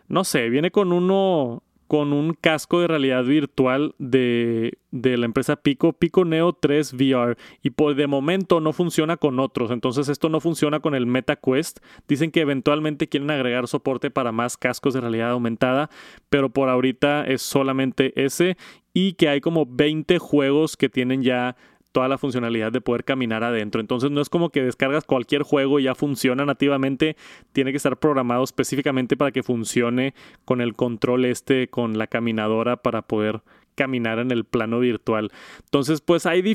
No 0.09 0.25
sé, 0.25 0.49
viene 0.49 0.71
con 0.71 0.93
uno, 0.93 1.63
con 1.89 2.15
un 2.15 2.33
casco 2.33 2.81
de 2.81 2.89
realidad 2.89 3.23
virtual 3.25 3.95
de, 3.99 4.79
de, 4.93 5.19
la 5.19 5.27
empresa 5.27 5.57
Pico, 5.57 5.93
Pico 5.93 6.25
Neo 6.25 6.55
3 6.55 6.95
VR. 6.95 7.37
Y 7.63 7.71
por 7.71 7.95
de 7.95 8.07
momento 8.07 8.61
no 8.61 8.73
funciona 8.73 9.19
con 9.19 9.39
otros. 9.39 9.71
Entonces 9.71 10.09
esto 10.09 10.31
no 10.31 10.41
funciona 10.41 10.81
con 10.81 10.95
el 10.95 11.07
MetaQuest. 11.07 11.81
Dicen 12.09 12.31
que 12.31 12.41
eventualmente 12.41 13.09
quieren 13.09 13.31
agregar 13.31 13.69
soporte 13.69 14.11
para 14.11 14.33
más 14.33 14.57
cascos 14.57 14.95
de 14.95 15.03
realidad 15.03 15.33
aumentada. 15.33 15.91
Pero 16.31 16.49
por 16.49 16.71
ahorita 16.71 17.27
es 17.27 17.43
solamente 17.43 18.25
ese. 18.25 18.57
Y 18.95 19.13
que 19.15 19.29
hay 19.29 19.43
como 19.43 19.67
20 19.67 20.19
juegos 20.19 20.79
que 20.79 20.89
tienen 20.89 21.23
ya 21.23 21.57
toda 21.97 22.09
la 22.09 22.19
funcionalidad 22.19 22.73
de 22.73 22.83
poder 22.83 23.05
caminar 23.05 23.43
adentro. 23.43 23.81
Entonces 23.81 24.11
no 24.11 24.21
es 24.21 24.29
como 24.29 24.51
que 24.51 24.63
descargas 24.63 25.05
cualquier 25.07 25.45
juego 25.45 25.81
y 25.81 25.85
ya 25.85 25.95
funciona 25.95 26.45
nativamente, 26.45 27.17
tiene 27.53 27.71
que 27.71 27.79
estar 27.79 27.97
programado 27.97 28.45
específicamente 28.45 29.17
para 29.17 29.33
que 29.33 29.43
funcione 29.43 30.13
con 30.45 30.61
el 30.61 30.75
control 30.75 31.25
este, 31.25 31.69
con 31.69 31.97
la 31.97 32.07
caminadora 32.07 32.77
para 32.77 33.01
poder 33.01 33.41
caminar 33.75 34.19
en 34.19 34.31
el 34.31 34.45
plano 34.45 34.79
virtual. 34.79 35.33
Entonces 35.65 36.03
pues 36.03 36.27
hay 36.27 36.55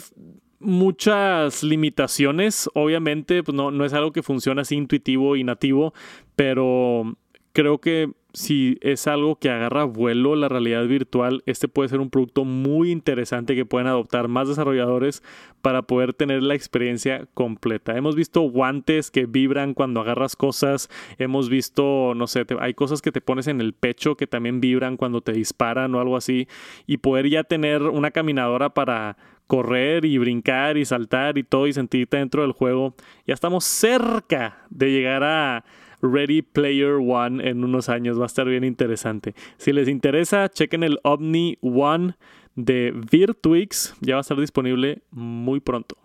muchas 0.60 1.64
limitaciones, 1.64 2.70
obviamente 2.76 3.42
pues 3.42 3.56
no, 3.56 3.72
no 3.72 3.84
es 3.84 3.94
algo 3.94 4.12
que 4.12 4.22
funciona 4.22 4.62
así 4.62 4.76
intuitivo 4.76 5.38
y 5.38 5.44
nativo, 5.44 5.96
pero 6.36 7.18
creo 7.52 7.80
que 7.80 8.12
si 8.34 8.78
es 8.82 9.08
algo 9.08 9.36
que 9.36 9.50
agarra 9.50 9.84
vuelo 9.84 10.36
la 10.36 10.48
realidad 10.48 10.86
virtual, 10.88 11.44
este 11.46 11.68
puede 11.68 11.90
ser 11.90 12.00
un 12.00 12.10
producto 12.10 12.46
muy 12.46 12.92
interesante 12.92 13.56
que 13.56 13.66
pueden 13.66 13.88
adoptar 13.88 14.28
más 14.28 14.48
desarrolladores 14.48 15.22
para 15.62 15.82
poder 15.82 16.14
tener 16.14 16.42
la 16.42 16.56
experiencia 16.56 17.28
completa. 17.34 17.98
Hemos 17.98 18.16
visto 18.16 18.42
guantes 18.42 19.12
que 19.12 19.26
vibran 19.26 19.74
cuando 19.74 20.02
agarras 20.02 20.36
cosas, 20.36 20.90
hemos 21.18 21.50
visto, 21.50 22.14
no 22.16 22.28
sé, 22.28 22.46
hay 22.60 22.74
cosas 22.74 23.02
que 23.02 23.12
te 23.12 23.22
pones 23.22 23.48
en 23.48 23.60
el 23.60 23.74
pecho 23.74 24.16
que 24.16 24.28
también 24.28 24.62
vibran 24.62 24.98
cuando 24.98 25.22
te 25.22 25.34
disparan 25.34 25.94
o 25.96 26.00
algo 26.00 26.16
así, 26.16 26.48
y 26.88 26.98
poder 26.98 27.30
ya 27.30 27.44
tener 27.44 27.84
una 27.84 28.12
caminadora 28.12 28.74
para 28.74 29.18
correr 29.48 30.06
y 30.06 30.18
brincar 30.18 30.78
y 30.78 30.86
saltar 30.86 31.38
y 31.38 31.44
todo 31.44 31.68
y 31.68 31.74
sentirte 31.74 32.16
dentro 32.16 32.44
del 32.44 32.54
juego. 32.54 32.96
Ya 33.28 33.34
estamos 33.34 33.66
cerca 33.66 34.66
de 34.70 34.92
llegar 34.92 35.26
a 35.26 35.66
Ready 36.02 36.42
Player 36.42 36.94
One 36.96 37.48
en 37.48 37.64
unos 37.64 37.90
años. 37.90 38.20
Va 38.20 38.24
a 38.24 38.28
estar 38.28 38.48
bien 38.48 38.64
interesante. 38.64 39.36
Si 39.58 39.74
les 39.74 39.88
interesa, 39.88 40.50
chequen 40.50 40.84
el 40.84 41.00
Omni 41.04 41.58
One 41.62 42.16
de 42.56 42.94
Virtuix. 43.12 43.96
Ya 44.02 44.16
va 44.16 44.20
a 44.20 44.22
estar 44.22 44.40
disponible 44.40 45.02
muy 45.12 45.60
pronto. 45.60 45.98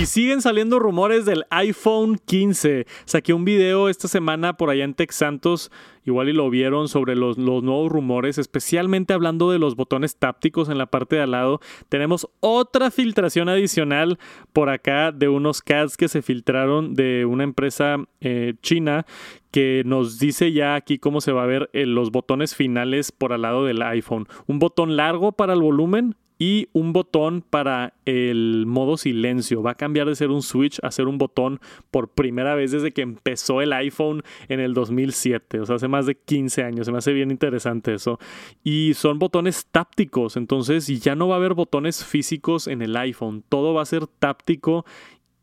Y 0.00 0.06
siguen 0.06 0.42
saliendo 0.42 0.78
rumores 0.78 1.24
del 1.24 1.44
iPhone 1.48 2.18
15. 2.24 2.86
Saqué 3.06 3.32
un 3.32 3.46
video 3.46 3.88
esta 3.88 4.08
semana 4.08 4.56
por 4.56 4.68
allá 4.68 4.84
en 4.84 4.92
Texantos 4.92 5.70
igual 6.06 6.28
y 6.28 6.32
lo 6.32 6.48
vieron 6.48 6.88
sobre 6.88 7.16
los, 7.16 7.36
nuevos 7.36 7.90
rumores, 7.90 8.38
especialmente 8.38 9.12
hablando 9.12 9.50
de 9.50 9.58
los 9.58 9.76
botones 9.76 10.16
tápticos 10.16 10.68
en 10.68 10.78
la 10.78 10.86
parte 10.86 11.16
de 11.16 11.22
al 11.22 11.32
lado. 11.32 11.60
Tenemos 11.88 12.28
otra 12.40 12.90
filtración 12.90 13.48
adicional 13.48 14.18
por 14.52 14.70
acá 14.70 15.12
de 15.12 15.28
unos 15.28 15.62
CADs 15.62 15.96
que 15.96 16.08
se 16.08 16.22
filtraron 16.22 16.94
de 16.94 17.26
una 17.26 17.44
empresa 17.44 17.96
eh, 18.20 18.54
china 18.62 19.04
que 19.50 19.82
nos 19.84 20.18
dice 20.18 20.52
ya 20.52 20.74
aquí 20.74 20.98
cómo 20.98 21.20
se 21.20 21.32
va 21.32 21.42
a 21.42 21.46
ver 21.46 21.70
eh, 21.72 21.86
los 21.86 22.10
botones 22.10 22.54
finales 22.54 23.12
por 23.12 23.32
al 23.32 23.42
lado 23.42 23.64
del 23.64 23.82
iPhone. 23.82 24.28
Un 24.46 24.58
botón 24.58 24.96
largo 24.96 25.32
para 25.32 25.54
el 25.54 25.60
volumen, 25.60 26.14
y 26.38 26.68
un 26.72 26.92
botón 26.92 27.42
para 27.42 27.94
el 28.04 28.64
modo 28.66 28.96
silencio. 28.96 29.62
Va 29.62 29.72
a 29.72 29.76
cambiar 29.76 30.06
de 30.06 30.16
ser 30.16 30.30
un 30.30 30.42
switch 30.42 30.78
a 30.82 30.90
ser 30.90 31.08
un 31.08 31.18
botón 31.18 31.60
por 31.90 32.08
primera 32.08 32.54
vez 32.54 32.72
desde 32.72 32.92
que 32.92 33.02
empezó 33.02 33.62
el 33.62 33.72
iPhone 33.72 34.22
en 34.48 34.60
el 34.60 34.74
2007, 34.74 35.60
o 35.60 35.66
sea, 35.66 35.76
hace 35.76 35.88
más 35.88 36.06
de 36.06 36.14
15 36.16 36.62
años. 36.62 36.86
Se 36.86 36.92
me 36.92 36.98
hace 36.98 37.12
bien 37.12 37.30
interesante 37.30 37.94
eso. 37.94 38.18
Y 38.62 38.94
son 38.94 39.18
botones 39.18 39.66
tápticos, 39.70 40.36
entonces 40.36 40.86
ya 40.86 41.14
no 41.14 41.28
va 41.28 41.36
a 41.36 41.38
haber 41.38 41.54
botones 41.54 42.04
físicos 42.04 42.66
en 42.66 42.82
el 42.82 42.96
iPhone, 42.96 43.42
todo 43.48 43.74
va 43.74 43.82
a 43.82 43.86
ser 43.86 44.06
táptico 44.06 44.84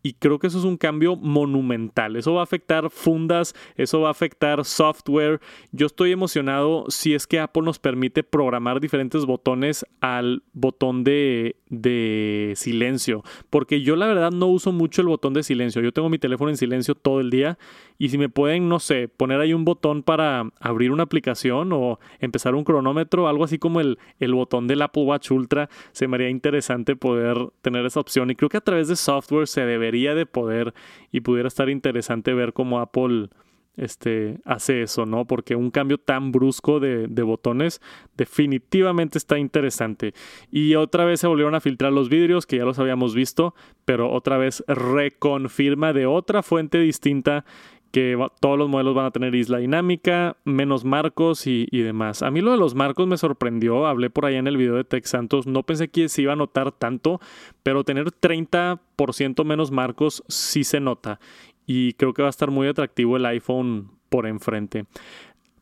y 0.03 0.13
creo 0.13 0.37
que 0.37 0.47
eso 0.47 0.59
es 0.59 0.65
un 0.65 0.75
cambio 0.75 1.15
monumental. 1.15 2.17
Eso 2.17 2.33
va 2.33 2.41
a 2.41 2.43
afectar 2.43 2.89
fundas, 2.89 3.55
eso 3.77 4.01
va 4.01 4.09
a 4.09 4.11
afectar 4.11 4.65
software. 4.65 5.39
Yo 5.71 5.87
estoy 5.87 6.11
emocionado 6.11 6.85
si 6.89 7.15
es 7.15 7.25
que 7.25 7.39
Apple 7.39 7.63
nos 7.63 7.79
permite 7.79 8.21
programar 8.21 8.81
diferentes 8.81 9.25
botones 9.25 9.85
al 10.01 10.43
botón 10.51 11.05
de, 11.05 11.55
de 11.81 12.53
silencio. 12.55 13.23
Porque 13.49 13.81
yo 13.81 13.95
la 13.95 14.07
verdad 14.07 14.31
no 14.31 14.47
uso 14.47 14.71
mucho 14.71 15.01
el 15.01 15.07
botón 15.07 15.33
de 15.33 15.43
silencio. 15.43 15.81
Yo 15.81 15.91
tengo 15.91 16.09
mi 16.09 16.19
teléfono 16.19 16.49
en 16.49 16.57
silencio 16.57 16.95
todo 16.95 17.19
el 17.19 17.29
día. 17.29 17.57
Y 17.97 18.09
si 18.09 18.17
me 18.17 18.29
pueden, 18.29 18.69
no 18.69 18.79
sé, 18.79 19.07
poner 19.07 19.39
ahí 19.39 19.53
un 19.53 19.65
botón 19.65 20.03
para 20.03 20.49
abrir 20.59 20.91
una 20.91 21.03
aplicación 21.03 21.71
o 21.73 21.99
empezar 22.19 22.55
un 22.55 22.63
cronómetro, 22.63 23.27
algo 23.27 23.43
así 23.43 23.57
como 23.59 23.79
el, 23.79 23.99
el 24.19 24.33
botón 24.33 24.67
del 24.67 24.81
Apple 24.81 25.03
Watch 25.03 25.31
Ultra, 25.31 25.69
se 25.91 26.07
me 26.07 26.15
haría 26.15 26.29
interesante 26.29 26.95
poder 26.95 27.37
tener 27.61 27.85
esa 27.85 27.99
opción. 27.99 28.29
Y 28.31 28.35
creo 28.35 28.49
que 28.49 28.57
a 28.57 28.61
través 28.61 28.87
de 28.87 28.95
software 28.95 29.47
se 29.47 29.65
debería 29.65 30.15
de 30.15 30.25
poder 30.25 30.73
y 31.11 31.21
pudiera 31.21 31.47
estar 31.47 31.69
interesante 31.69 32.33
ver 32.33 32.53
cómo 32.53 32.79
Apple 32.79 33.29
este, 33.75 34.39
hace 34.45 34.83
eso, 34.83 35.05
¿no? 35.05 35.25
Porque 35.25 35.55
un 35.55 35.71
cambio 35.71 35.97
tan 35.97 36.31
brusco 36.31 36.79
de, 36.79 37.07
de, 37.07 37.23
botones 37.23 37.81
definitivamente 38.15 39.17
está 39.17 39.39
interesante. 39.39 40.13
Y 40.51 40.75
otra 40.75 41.05
vez 41.05 41.19
se 41.19 41.27
volvieron 41.27 41.55
a 41.55 41.61
filtrar 41.61 41.91
los 41.91 42.09
vidrios, 42.09 42.45
que 42.45 42.57
ya 42.57 42.65
los 42.65 42.79
habíamos 42.79 43.15
visto, 43.15 43.55
pero 43.85 44.11
otra 44.11 44.37
vez 44.37 44.63
reconfirma 44.67 45.93
de 45.93 46.05
otra 46.05 46.43
fuente 46.43 46.79
distinta 46.79 47.45
que 47.93 48.17
todos 48.39 48.57
los 48.57 48.69
modelos 48.69 48.95
van 48.95 49.05
a 49.05 49.11
tener 49.11 49.35
isla 49.35 49.59
dinámica, 49.59 50.35
menos 50.45 50.83
marcos 50.83 51.45
y, 51.45 51.67
demás. 51.71 52.23
A 52.23 52.31
mí 52.31 52.41
lo 52.41 52.49
de 52.49 52.57
los 52.57 52.73
marcos 52.73 53.05
me 53.05 53.17
sorprendió, 53.17 53.85
hablé 53.85 54.09
por 54.09 54.25
allá 54.25 54.39
en 54.39 54.47
el 54.47 54.57
video 54.57 54.73
de 54.73 54.83
Tech 54.83 55.05
Santos, 55.05 55.45
no 55.45 55.61
pensé 55.61 55.89
que 55.89 56.09
se 56.09 56.23
iba 56.23 56.33
a 56.33 56.35
notar 56.35 56.71
tanto, 56.71 57.21
pero 57.61 57.83
tener 57.83 58.07
30% 58.07 59.45
menos 59.45 59.69
marcos 59.69 60.23
sí 60.27 60.63
se 60.63 60.79
nota 60.79 61.19
y 61.65 61.93
creo 61.93 62.13
que 62.13 62.21
va 62.21 62.29
a 62.29 62.31
estar 62.31 62.51
muy 62.51 62.67
atractivo 62.67 63.17
el 63.17 63.25
iPhone 63.25 63.91
por 64.09 64.27
enfrente. 64.27 64.85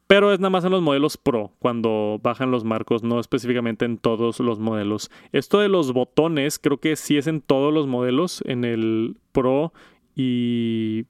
Pero 0.07 0.33
es 0.33 0.41
nada 0.41 0.49
más 0.49 0.65
en 0.65 0.71
los 0.71 0.81
modelos 0.81 1.15
Pro 1.15 1.53
cuando 1.59 2.19
bajan 2.21 2.51
los 2.51 2.65
marcos, 2.65 3.01
no 3.01 3.19
específicamente 3.19 3.85
en 3.85 3.97
todos 3.97 4.41
los 4.41 4.59
modelos. 4.59 5.09
Esto 5.31 5.59
de 5.59 5.69
los 5.69 5.93
botones 5.93 6.59
creo 6.59 6.79
que 6.79 6.97
sí 6.97 7.17
es 7.17 7.27
en 7.27 7.39
todos 7.39 7.73
los 7.73 7.87
modelos, 7.87 8.43
en 8.45 8.65
el 8.65 9.15
Pro 9.31 9.71
y 10.13 11.05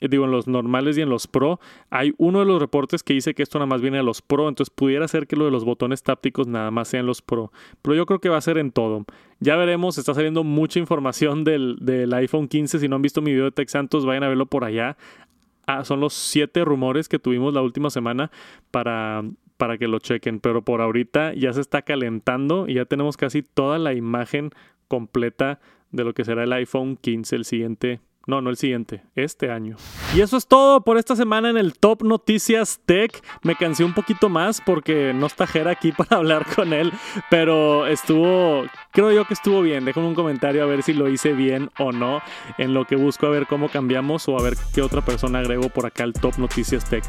digo, 0.00 0.24
en 0.24 0.30
los 0.30 0.46
normales 0.46 0.96
y 0.98 1.02
en 1.02 1.08
los 1.08 1.26
Pro, 1.26 1.58
hay 1.90 2.14
uno 2.18 2.40
de 2.40 2.44
los 2.44 2.60
reportes 2.60 3.02
que 3.02 3.14
dice 3.14 3.34
que 3.34 3.42
esto 3.42 3.58
nada 3.58 3.66
más 3.66 3.80
viene 3.80 3.98
a 3.98 4.02
los 4.02 4.22
Pro, 4.22 4.48
entonces 4.48 4.72
pudiera 4.74 5.08
ser 5.08 5.26
que 5.26 5.36
lo 5.36 5.44
de 5.44 5.50
los 5.50 5.64
botones 5.64 6.02
tácticos 6.02 6.46
nada 6.46 6.70
más 6.70 6.88
sean 6.88 7.06
los 7.06 7.22
Pro, 7.22 7.52
pero 7.82 7.94
yo 7.94 8.06
creo 8.06 8.20
que 8.20 8.28
va 8.28 8.36
a 8.36 8.42
ser 8.42 8.58
en 8.58 8.70
todo. 8.70 9.04
Ya 9.40 9.56
veremos, 9.56 9.98
está 9.98 10.14
saliendo 10.14 10.44
mucha 10.44 10.78
información 10.78 11.44
del, 11.44 11.76
del 11.80 12.12
iPhone 12.14 12.48
15, 12.48 12.78
si 12.78 12.88
no 12.88 12.96
han 12.96 13.02
visto 13.02 13.22
mi 13.22 13.32
video 13.32 13.46
de 13.46 13.52
Tech 13.52 13.68
Santos, 13.68 14.06
vayan 14.06 14.24
a 14.24 14.28
verlo 14.28 14.46
por 14.46 14.64
allá. 14.64 14.96
Ah, 15.66 15.84
son 15.84 16.00
los 16.00 16.14
siete 16.14 16.64
rumores 16.64 17.08
que 17.08 17.18
tuvimos 17.18 17.52
la 17.52 17.60
última 17.60 17.90
semana 17.90 18.30
para, 18.70 19.22
para 19.58 19.76
que 19.76 19.86
lo 19.86 19.98
chequen, 19.98 20.40
pero 20.40 20.62
por 20.62 20.80
ahorita 20.80 21.34
ya 21.34 21.52
se 21.52 21.60
está 21.60 21.82
calentando 21.82 22.66
y 22.66 22.74
ya 22.74 22.86
tenemos 22.86 23.16
casi 23.16 23.42
toda 23.42 23.78
la 23.78 23.92
imagen 23.92 24.50
completa 24.88 25.60
de 25.90 26.04
lo 26.04 26.14
que 26.14 26.24
será 26.24 26.44
el 26.44 26.52
iPhone 26.52 26.96
15, 26.96 27.36
el 27.36 27.44
siguiente 27.44 28.00
no, 28.28 28.42
no 28.42 28.50
el 28.50 28.58
siguiente, 28.58 29.02
este 29.14 29.50
año. 29.50 29.76
Y 30.14 30.20
eso 30.20 30.36
es 30.36 30.46
todo 30.46 30.82
por 30.82 30.98
esta 30.98 31.16
semana 31.16 31.48
en 31.48 31.56
el 31.56 31.72
Top 31.72 32.02
Noticias 32.02 32.78
Tech. 32.84 33.24
Me 33.42 33.56
cansé 33.56 33.84
un 33.84 33.94
poquito 33.94 34.28
más 34.28 34.60
porque 34.60 35.14
no 35.14 35.26
está 35.26 35.46
Jera 35.46 35.70
aquí 35.70 35.92
para 35.96 36.18
hablar 36.18 36.44
con 36.54 36.74
él, 36.74 36.92
pero 37.30 37.86
estuvo, 37.86 38.66
creo 38.92 39.12
yo 39.12 39.24
que 39.24 39.32
estuvo 39.32 39.62
bien. 39.62 39.86
Déjame 39.86 40.08
un 40.08 40.14
comentario 40.14 40.62
a 40.62 40.66
ver 40.66 40.82
si 40.82 40.92
lo 40.92 41.08
hice 41.08 41.32
bien 41.32 41.70
o 41.78 41.90
no, 41.90 42.20
en 42.58 42.74
lo 42.74 42.84
que 42.84 42.96
busco 42.96 43.26
a 43.26 43.30
ver 43.30 43.46
cómo 43.46 43.70
cambiamos 43.70 44.28
o 44.28 44.38
a 44.38 44.42
ver 44.42 44.54
qué 44.74 44.82
otra 44.82 45.00
persona 45.00 45.38
agrego 45.38 45.70
por 45.70 45.86
acá 45.86 46.04
al 46.04 46.12
Top 46.12 46.36
Noticias 46.36 46.84
Tech. 46.84 47.04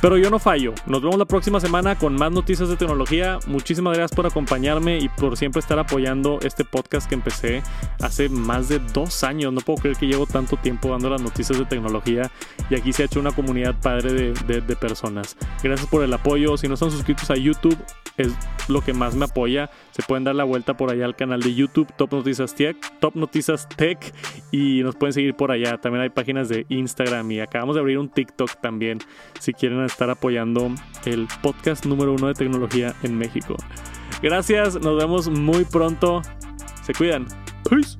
Pero 0.00 0.16
yo 0.16 0.30
no 0.30 0.38
fallo. 0.38 0.72
Nos 0.86 1.02
vemos 1.02 1.18
la 1.18 1.26
próxima 1.26 1.60
semana 1.60 1.96
con 1.96 2.14
más 2.14 2.32
noticias 2.32 2.70
de 2.70 2.76
tecnología. 2.76 3.38
Muchísimas 3.46 3.96
gracias 3.96 4.16
por 4.16 4.26
acompañarme 4.26 4.98
y 4.98 5.10
por 5.10 5.36
siempre 5.36 5.60
estar 5.60 5.78
apoyando 5.78 6.38
este 6.42 6.64
podcast 6.64 7.06
que 7.06 7.14
empecé 7.14 7.62
hace 8.00 8.30
más 8.30 8.68
de 8.68 8.78
dos 8.78 9.22
años. 9.24 9.52
No 9.52 9.60
puedo 9.60 9.78
creer 9.78 9.98
que 9.98 10.06
llevo 10.06 10.26
tanto 10.26 10.56
tiempo 10.56 10.88
dando 10.88 11.10
las 11.10 11.20
noticias 11.20 11.58
de 11.58 11.66
tecnología 11.66 12.30
y 12.70 12.76
aquí 12.76 12.94
se 12.94 13.02
ha 13.02 13.06
hecho 13.06 13.20
una 13.20 13.32
comunidad 13.32 13.74
padre 13.80 14.32
de, 14.32 14.76
personas. 14.80 15.36
Gracias 15.62 15.88
por 15.88 16.02
el 16.02 16.12
apoyo. 16.14 16.56
Si 16.56 16.66
no 16.66 16.74
están 16.74 16.90
suscritos 16.90 17.30
a 17.30 17.34
YouTube, 17.34 17.76
es 18.16 18.32
lo 18.68 18.80
que 18.80 18.94
más 18.94 19.14
me 19.14 19.26
apoya. 19.26 19.68
Se 19.90 20.02
pueden 20.02 20.24
dar 20.24 20.34
la 20.34 20.44
vuelta 20.44 20.76
por 20.76 20.90
allá 20.90 21.04
al 21.04 21.16
canal 21.16 21.40
de 21.40 21.54
YouTube 21.54 21.92
Top 21.96 22.12
Noticias 22.12 22.54
Tech, 22.54 22.76
Top 23.00 23.16
Noticias 23.16 23.68
Tech 23.68 24.14
y 24.50 24.82
nos 24.82 24.96
pueden 24.96 25.12
seguir 25.12 25.34
por 25.34 25.50
allá. 25.50 25.78
También 25.78 26.02
hay 26.02 26.10
páginas 26.10 26.48
de 26.48 26.64
Instagram 26.70 27.30
y 27.32 27.40
acabamos 27.40 27.74
de 27.74 27.80
abrir 27.80 27.98
un 27.98 28.08
TikTok 28.08 28.60
también 28.62 29.00
si 29.38 29.52
quieren 29.52 29.80
estar 29.90 30.10
apoyando 30.10 30.72
el 31.04 31.28
podcast 31.42 31.84
número 31.86 32.12
uno 32.14 32.28
de 32.28 32.34
tecnología 32.34 32.94
en 33.02 33.18
México. 33.18 33.56
Gracias, 34.22 34.80
nos 34.80 34.98
vemos 34.98 35.28
muy 35.28 35.64
pronto. 35.64 36.22
Se 36.82 36.92
cuidan. 36.94 37.26
Peace. 37.68 37.96